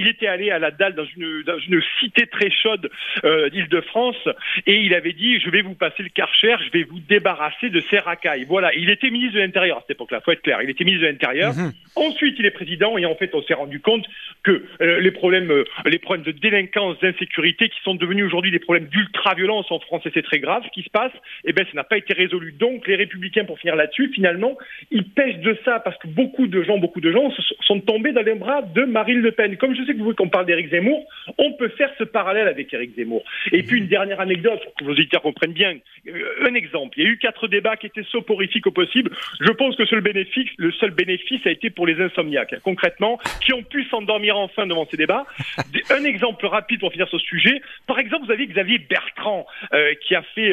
[0.00, 2.90] Il était allé à la dalle dans une, dans une cité très chaude
[3.24, 4.22] euh, d'Île-de-France
[4.66, 7.80] et il avait dit je vais vous passer le Karcher, je vais vous débarrasser de
[7.90, 8.44] ces racailles.
[8.48, 10.58] Voilà, il était ministre de l'Intérieur à cette époque-là, faut être clair.
[10.62, 11.52] Il était ministre de l'Intérieur.
[11.52, 11.72] -hmm.
[12.06, 14.06] Ensuite, il est président et en fait, on s'est rendu compte
[14.42, 18.58] que euh, les problèmes, euh, les problèmes de délinquance, d'insécurité, qui sont devenus aujourd'hui des
[18.58, 21.12] problèmes d'ultra-violence en France, et c'est très grave ce qui se passe,
[21.44, 22.52] eh ben, ça n'a pas été résolu.
[22.52, 24.56] Donc, les Républicains, pour finir là-dessus, finalement,
[24.90, 27.32] ils pêchent de ça parce que beaucoup de gens, beaucoup de gens
[27.62, 29.56] sont tombés dans les bras de Marine Le Pen.
[29.56, 31.04] Comme je sais que vous voulez qu'on parle d'Éric Zemmour,
[31.38, 33.24] on peut faire ce parallèle avec Éric Zemmour.
[33.52, 35.76] Et puis, une dernière anecdote pour que vos auditeurs comprennent bien.
[36.08, 36.98] Euh, un exemple.
[36.98, 39.10] Il y a eu quatre débats qui étaient soporifiques au possible.
[39.40, 43.52] Je pense que seul bénéfice, le seul bénéfice a été pour les insomniaques concrètement, qui
[43.52, 45.26] ont pu s'endormir enfin devant ces débats.
[45.90, 47.62] Un exemple rapide pour finir ce sujet.
[47.86, 50.50] Par exemple, vous avez Xavier Bertrand euh, qui a fait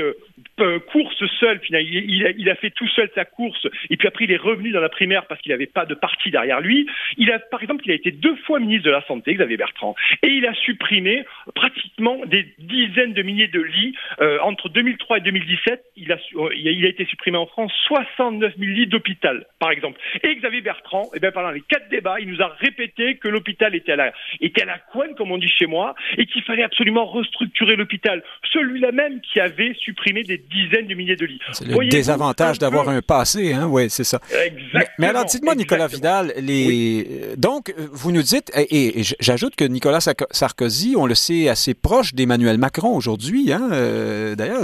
[0.60, 3.98] euh, course seul, finalement, il, il, a, il, a, fait tout seul sa course, et
[3.98, 6.62] puis après il est revenu dans la primaire parce qu'il n'avait pas de parti derrière
[6.62, 6.88] lui.
[7.18, 9.96] Il a, par exemple, il a été deux fois ministre de la Santé, Xavier Bertrand,
[10.22, 11.26] et il a supprimé
[11.56, 15.84] pratiquement des dizaines de milliers de lits euh, entre 2003 et 2017.
[15.98, 16.18] Il a,
[16.56, 20.00] il a, été supprimé en France 69 000 lits d'hôpital, par exemple.
[20.24, 23.76] Et Xavier Bertrand, eh ben, pendant les quatre débats, il nous a répété que l'hôpital
[23.76, 26.64] était à la, était à la couenne, comme on dit chez moi, et qu'il fallait
[26.64, 28.24] absolument restructurer l'hôpital.
[28.52, 31.40] Celui-là même qui avait supprimé des dizaines de milliers de lits.
[31.52, 33.68] C'est le désavantage d'avoir un passé, hein?
[33.70, 34.20] Oui, c'est ça.
[34.46, 34.84] Exactement.
[35.00, 37.36] Mais, alors, dites-moi, Nicolas Vidal, les...
[37.38, 40.00] donc, vous nous dites, et, j'ajoute que Nicolas
[40.32, 43.52] Sarkozy, on le sait, assez proche d'Emmanuel Macron aujourd'hui.
[43.52, 43.70] Hein?
[43.72, 44.62] Euh, d'ailleurs,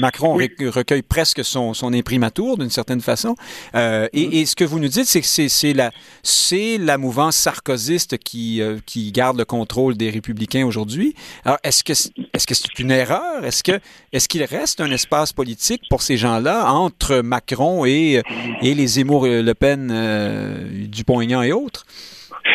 [0.00, 3.34] Macron recueille presque son, son imprimatur d'une certaine façon.
[3.74, 4.34] Euh, et, mm-hmm.
[4.34, 5.90] et, ce que vous nous dites, c'est que c'est la,
[6.78, 11.14] la mouvance sarkozyste qui, euh, qui garde le contrôle des républicains aujourd'hui.
[11.44, 13.44] Alors, est-ce que est-ce que c'est une erreur?
[13.44, 13.80] Est-ce que
[14.12, 18.22] est-ce qu'il reste un espace politique pour ces gens-là entre Macron et,
[18.62, 21.86] et les Zemmour-Le Pen, euh, Dupont-Aignan et autres?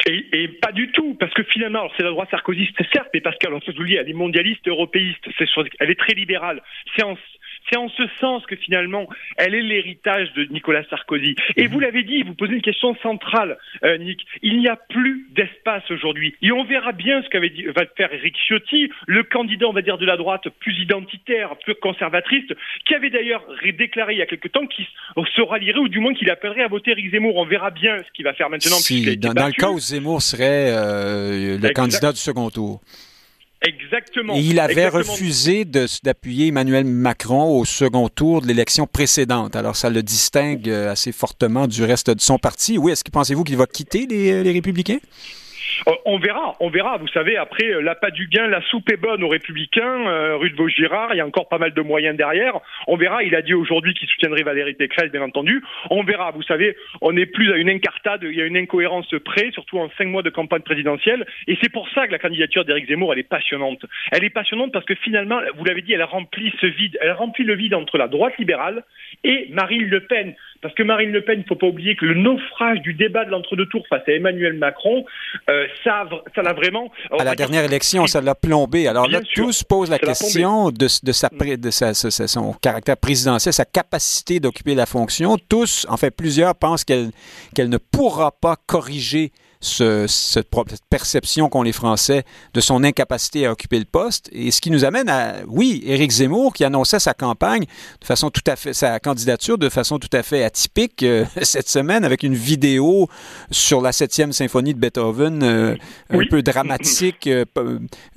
[0.05, 3.71] Et, pas du tout, parce que finalement, c'est la droite sarkozyste, certes, mais qu'elle, je
[3.71, 5.45] vous dis, elle est mondialiste, européiste, c'est,
[5.79, 6.61] elle est très libérale.
[6.95, 7.15] C'est en,
[7.73, 9.07] c'est en ce sens que finalement,
[9.37, 11.35] elle est l'héritage de Nicolas Sarkozy.
[11.55, 14.25] Et vous l'avez dit, vous posez une question centrale, euh, Nick.
[14.43, 16.35] Il n'y a plus d'espace aujourd'hui.
[16.41, 19.81] Et on verra bien ce qu'avait dit, va faire Eric Ciotti, le candidat, on va
[19.81, 22.45] dire, de la droite plus identitaire, plus conservatrice,
[22.85, 23.43] qui avait d'ailleurs
[23.75, 26.67] déclaré il y a quelque temps qu'il se rallierait, ou du moins qu'il appellerait à
[26.67, 27.35] voter Eric Zemmour.
[27.37, 28.75] On verra bien ce qu'il va faire maintenant.
[28.75, 32.81] Si, dans, le cas où Zemmour serait euh, le candidat du second tour.
[33.63, 34.35] Exactement.
[34.35, 39.55] Et il avait refusé d'appuyer Emmanuel Macron au second tour de l'élection précédente.
[39.55, 42.77] Alors, ça le distingue euh, assez fortement du reste de son parti.
[42.77, 44.99] Oui, est-ce que pensez-vous qu'il va quitter les, les Républicains?
[45.87, 46.97] Euh, on verra, on verra.
[46.97, 50.49] Vous savez, après, euh, l'appât du gain, la soupe est bonne aux Républicains, euh, rue
[50.49, 52.59] de Vaugirard, il y a encore pas mal de moyens derrière.
[52.87, 55.63] On verra, il a dit aujourd'hui qu'il soutiendrait Valérie Pécresse, bien entendu.
[55.89, 59.13] On verra, vous savez, on n'est plus à une incartade, il y a une incohérence
[59.25, 61.25] près, surtout en cinq mois de campagne présidentielle.
[61.47, 63.85] Et c'est pour ça que la candidature d'Éric Zemmour, elle est passionnante.
[64.11, 66.97] Elle est passionnante parce que finalement, vous l'avez dit, elle remplit ce vide.
[67.01, 68.83] Elle remplit le vide entre la droite libérale
[69.23, 70.35] et Marine Le Pen.
[70.63, 73.25] Parce que Marine Le Pen, il ne faut pas oublier que le naufrage du débat
[73.25, 75.05] de l'entre-deux tours face à Emmanuel Macron,
[75.49, 76.89] euh, ça, ça l'a vraiment.
[77.19, 78.87] À la dernière élection, ça l'a plombé.
[78.87, 83.65] Alors là, tous posent la question de, de, sa, de sa, son caractère présidentiel, sa
[83.65, 85.37] capacité d'occuper la fonction.
[85.49, 87.11] Tous, en fait, plusieurs pensent qu'elle
[87.53, 89.31] qu'elle ne pourra pas corriger
[89.63, 90.49] ce, cette,
[90.89, 94.29] perception qu'ont les Français de son incapacité à occuper le poste.
[94.31, 97.63] Et ce qui nous amène à, oui, Éric Zemmour qui annonçait sa campagne
[98.01, 101.69] de façon tout à fait, sa candidature de façon tout à fait atypique euh, cette
[101.69, 103.07] semaine avec une vidéo
[103.51, 105.75] sur la septième symphonie de Beethoven, euh,
[106.09, 107.45] un peu dramatique, euh,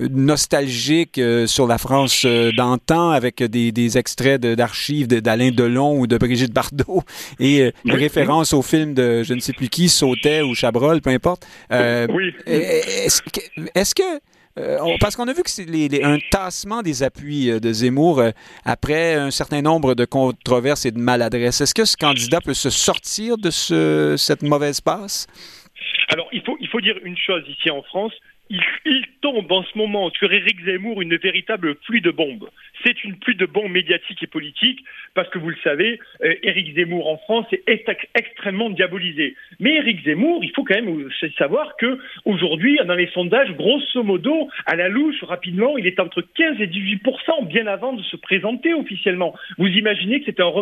[0.01, 2.27] nostalgique sur la France
[2.57, 7.03] d'antan avec des, des extraits d'archives d'Alain Delon ou de Brigitte Bardot
[7.39, 11.11] et une référence au film de je ne sais plus qui, Sautet ou Chabrol, peu
[11.11, 11.36] importe.
[11.73, 12.35] Euh, oui.
[12.47, 14.21] Est-ce que
[14.59, 15.67] euh, parce qu'on a vu que c'est
[16.03, 18.23] un tassement des appuis euh, de Zemmour
[18.65, 21.61] après un certain nombre de controverses et de maladresses.
[21.61, 25.27] Est-ce que ce candidat peut se sortir de ce, cette mauvaise passe?
[26.09, 28.13] Alors, il faut, il faut dire une chose ici en France.
[28.49, 28.63] Il,
[29.21, 32.49] tombe en ce moment sur Éric Zemmour une véritable pluie de bombes
[32.87, 34.85] c'est une pluie de bombes médiatiques et politiques,
[35.15, 37.85] parce que vous le savez, euh, Éric Zemmour en France est
[38.15, 39.35] extrêmement diabolisé.
[39.59, 44.49] Mais Éric Zemmour, il faut quand même savoir que aujourd'hui, dans les sondages, grosso modo,
[44.67, 47.03] à la louche, rapidement, il est entre 15 et 18
[47.49, 49.35] bien avant de se présenter officiellement.
[49.59, 50.53] Vous imaginez que c'est un,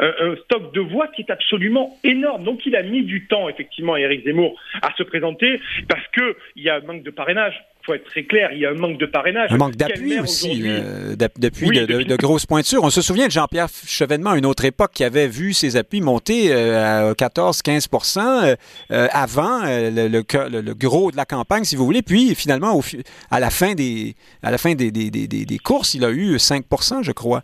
[0.00, 2.44] un, stock de voix qui est absolument énorme.
[2.44, 6.68] Donc il a mis du temps, effectivement, Éric Zemmour, à se présenter, parce qu'il y
[6.68, 9.06] a un manque de parrainage faut être très clair, il y a un manque de
[9.06, 9.52] parrainage.
[9.52, 12.82] Un manque d'appui aussi, euh, d'appui de, grosses pointures.
[12.84, 16.00] On se souvient de Jean-Pierre Chevènement à une autre époque qui avait vu ses appuis
[16.00, 18.56] monter euh, à 14-15%
[18.90, 22.02] euh, avant le, gros de la campagne, si vous voulez.
[22.02, 22.82] Puis finalement, au,
[23.30, 27.02] à la fin des, à la fin des, des, des courses, il a eu 5%
[27.02, 27.42] je crois.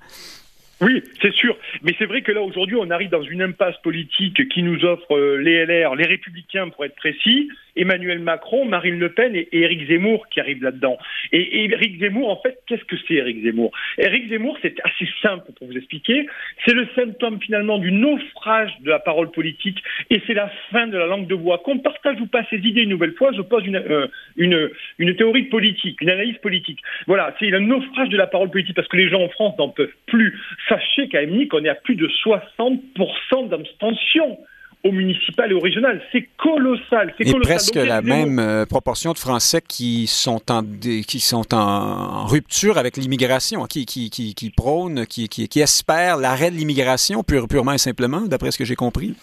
[0.83, 1.57] Oui, c'est sûr.
[1.83, 5.19] Mais c'est vrai que là, aujourd'hui, on arrive dans une impasse politique qui nous offre
[5.39, 10.29] les LR, les Républicains pour être précis, Emmanuel Macron, Marine Le Pen et, Éric Zemmour
[10.29, 10.99] qui arrivent là-dedans.
[11.33, 13.71] Et, Éric Zemmour, en fait, qu'est-ce que c'est Éric Zemmour?
[13.99, 16.27] Éric Zemmour, c'est assez simple pour vous expliquer.
[16.65, 20.97] C'est le symptôme finalement du naufrage de la parole politique et c'est la fin de
[20.97, 21.59] la langue de bois.
[21.59, 24.07] Qu'on partage ou pas ces idées une nouvelle fois, je pose une, euh,
[24.37, 26.81] une, une théorie politique, une analyse politique.
[27.07, 29.69] Voilà, c'est le naufrage de la parole politique parce que les gens en France n'en
[29.69, 30.39] peuvent plus.
[30.69, 34.39] Sachez qu'à Nick, on est à plus de 60% d'abstention
[34.85, 36.01] au municipal et au régional.
[36.13, 37.15] C'est colossal.
[37.19, 37.41] C'est colossal.
[37.41, 42.97] presque la même euh, proportion de Français qui sont en, qui sont en, rupture avec
[42.97, 47.79] l'immigration, qui, qui, qui, qui prônent, qui, qui, qui espèrent l'arrêt de l'immigration purement et
[47.79, 49.15] simplement, d'après ce que j'ai compris.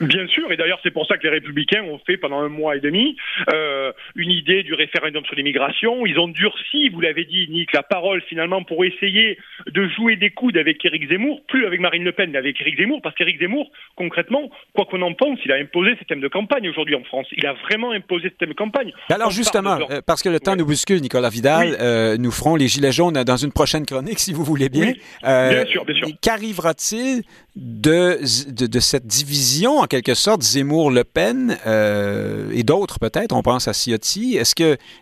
[0.00, 2.76] Bien sûr, et d'ailleurs c'est pour ça que les républicains ont fait pendant un mois
[2.76, 3.16] et demi
[3.52, 6.06] euh, une idée du référendum sur l'immigration.
[6.06, 10.30] Ils ont durci, vous l'avez dit, Nick, la parole finalement pour essayer de jouer des
[10.30, 13.38] coudes avec Éric Zemmour, plus avec Marine Le Pen, mais avec Éric Zemmour, parce qu'Éric
[13.40, 17.04] Zemmour, concrètement, quoi qu'on en pense, il a imposé ses thèmes de campagne aujourd'hui en
[17.04, 17.26] France.
[17.36, 18.92] Il a vraiment imposé ses thèmes de campagne.
[19.10, 22.68] Alors justement, euh, parce que le temps nous bouscule, Nicolas Vidal, euh, nous ferons les
[22.68, 24.92] Gilets jaunes dans une prochaine chronique, si vous voulez bien.
[25.24, 26.08] Euh, bien sûr, bien sûr.
[26.22, 27.22] Qu'arrivera-t-il
[27.56, 28.18] de,
[28.52, 33.72] de, de, cette division, quelque sorte, Zemmour-Le Pen euh, et d'autres peut-être, on pense à
[33.74, 34.36] Ciotti.
[34.36, 34.54] Est-ce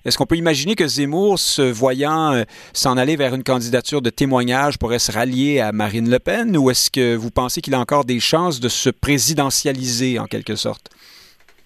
[0.04, 4.10] est-ce qu'on peut imaginer que Zemmour, se voyant euh, s'en aller vers une candidature de
[4.10, 7.78] témoignage, pourrait se rallier à Marine Le Pen, ou est-ce que vous pensez qu'il a
[7.78, 10.88] encore des chances de se présidentialiser en quelque sorte?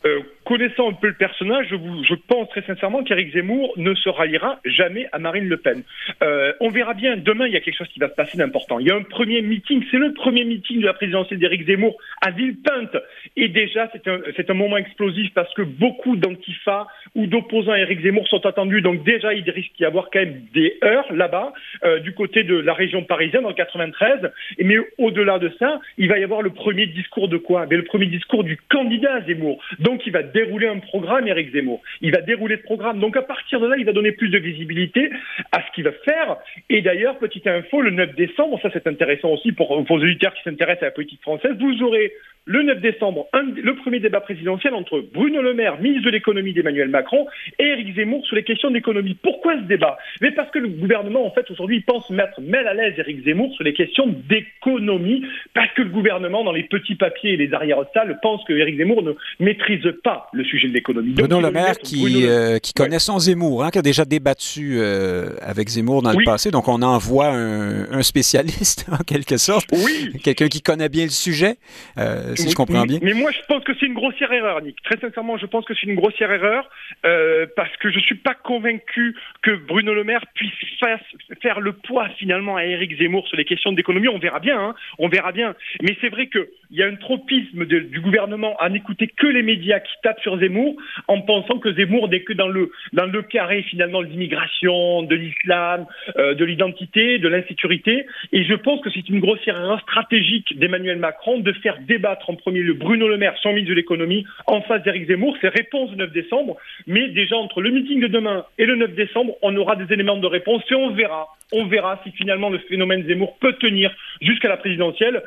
[0.05, 4.61] Euh, connaissant un peu le personnage, je, pense très sincèrement qu'Éric Zemmour ne se ralliera
[4.65, 5.83] jamais à Marine Le Pen.
[6.23, 8.79] Euh, on verra bien, demain, il y a quelque chose qui va se passer d'important.
[8.79, 11.97] Il y a un premier meeting, c'est le premier meeting de la présidentielle d'Éric Zemmour
[12.21, 12.97] à Villepinte.
[13.37, 13.91] Et déjà,
[14.37, 18.83] c'est un, moment explosif parce que beaucoup d'antifa ou d'opposants à Éric Zemmour sont attendus.
[18.83, 21.53] Donc déjà, il risque d'y avoir quand même des heures là-bas,
[21.85, 24.31] euh, du côté de la région parisienne, en 93.
[24.59, 27.67] Et, mais au-delà de ça, il va y avoir le premier discours de quoi?
[27.69, 29.63] Mais Le premier discours du candidat Zemmour.
[29.79, 31.81] Donc il va dérouler un programme, Éric Zemmour.
[32.01, 33.01] Il va dérouler ce programme.
[33.01, 35.11] Donc à partir de là, il va donner plus de visibilité
[35.53, 36.37] à ce qu'il va faire.
[36.69, 40.43] Et d'ailleurs, petite info, le 9 décembre, ça c'est intéressant aussi pour vos auditeurs qui
[40.43, 42.13] s'intéressent à la politique française, vous aurez
[42.45, 46.53] le 9 décembre un, le premier débat présidentiel entre Bruno Le Maire, ministre de l'économie
[46.53, 47.27] d'Emmanuel Macron,
[47.59, 49.17] et Éric Zemmour sur les questions d'économie.
[49.23, 49.99] Pourquoi ce débat?
[50.21, 53.53] Mais parce que le gouvernement, en fait, aujourd'hui, pense mettre mal à l'aise Éric Zemmour
[53.55, 55.25] sur les questions d'économie,
[55.55, 59.03] parce que le gouvernement, dans les petits papiers et les arrière-salles, pense que Éric Zemmour
[59.03, 61.13] ne maîtrise pas le sujet de l'économie.
[61.13, 65.31] Bruno Le Maire qui, euh, qui connaît son Zemmour, hein, qui a déjà débattu euh,
[65.41, 66.19] avec Zemmour dans oui.
[66.19, 70.13] le passé, donc on envoie un, un spécialiste en quelque sorte, oui.
[70.23, 71.57] quelqu'un qui connaît bien le sujet,
[71.99, 72.51] euh, si oui.
[72.51, 72.99] je comprends bien.
[73.03, 74.83] Mais moi je pense que c'est une grossière erreur, Nick.
[74.83, 76.69] Très sincèrement, je pense que c'est une grossière erreur
[77.05, 81.01] euh, parce que je suis pas convaincu que Bruno Le Maire puisse faire,
[81.41, 84.09] faire le poids finalement à Éric Zemmour sur les questions d'économie.
[84.09, 85.55] On verra bien, hein, on verra bien.
[85.83, 89.43] Mais c'est vrai qu'il y a un tropisme de, du gouvernement à n'écouter que les
[89.43, 90.77] médias qui tapent sur Zemmour
[91.09, 95.15] en pensant que Zemmour n'est que dans le, dans le carré finalement de l'immigration, de
[95.15, 98.07] l'islam, euh, de l'identité, de l'insécurité.
[98.33, 102.37] Et je pense que c'est une grossière erreur stratégique d'Emmanuel Macron de faire débattre en
[102.37, 105.37] premier lieu Bruno Le Maire, son ministre de l'économie, en face d'Éric Zemmour.
[105.41, 106.57] C'est réponse le 9 décembre.
[106.87, 110.17] Mais déjà entre le meeting de demain et le 9 décembre, on aura des éléments
[110.17, 114.49] de réponse et on verra on verra si finalement le phénomène Zemmour peut tenir jusqu'à
[114.49, 115.23] la présidentielle,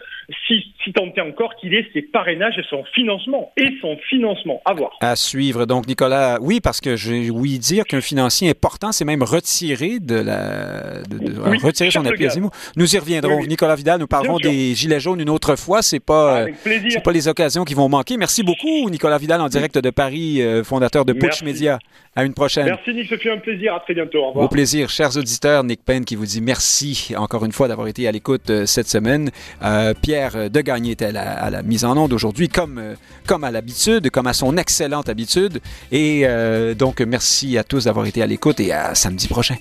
[0.48, 3.52] si, si tant est encore qu'il ait ses parrainages et son financement.
[3.58, 4.62] Et son financement.
[4.66, 4.92] À voir.
[5.02, 5.66] À suivre.
[5.66, 10.16] Donc, Nicolas, oui, parce que j'ai ouï dire qu'un financier important, c'est même retiré de
[10.16, 11.04] la.
[11.10, 12.52] De, de, oui, retirer son appui à Zemmour.
[12.76, 13.40] Nous y reviendrons.
[13.40, 15.82] Oui, Nicolas Vidal, nous parlerons des Gilets jaunes une autre fois.
[15.82, 16.46] C'est pas,
[16.92, 18.18] c'est pas les occasions qui vont manquer.
[18.18, 21.80] Merci beaucoup, Nicolas Vidal, en direct de Paris, fondateur de Putsch Média.
[22.18, 22.66] À une prochaine.
[22.66, 23.10] Merci, Nick.
[23.10, 23.76] Ce fut un plaisir.
[23.76, 24.20] À très bientôt.
[24.20, 24.46] Au revoir.
[24.46, 24.90] Au plaisir.
[24.90, 28.50] Chers auditeurs, Nick Payne qui vous dit merci encore une fois d'avoir été à l'écoute
[28.50, 29.32] euh, cette semaine.
[29.62, 32.96] Euh, Pierre de Gagné était à la, à la mise en onde aujourd'hui, comme, euh,
[33.28, 35.60] comme à l'habitude, comme à son excellente habitude.
[35.92, 39.56] Et euh, donc, merci à tous d'avoir été à l'écoute et à samedi prochain.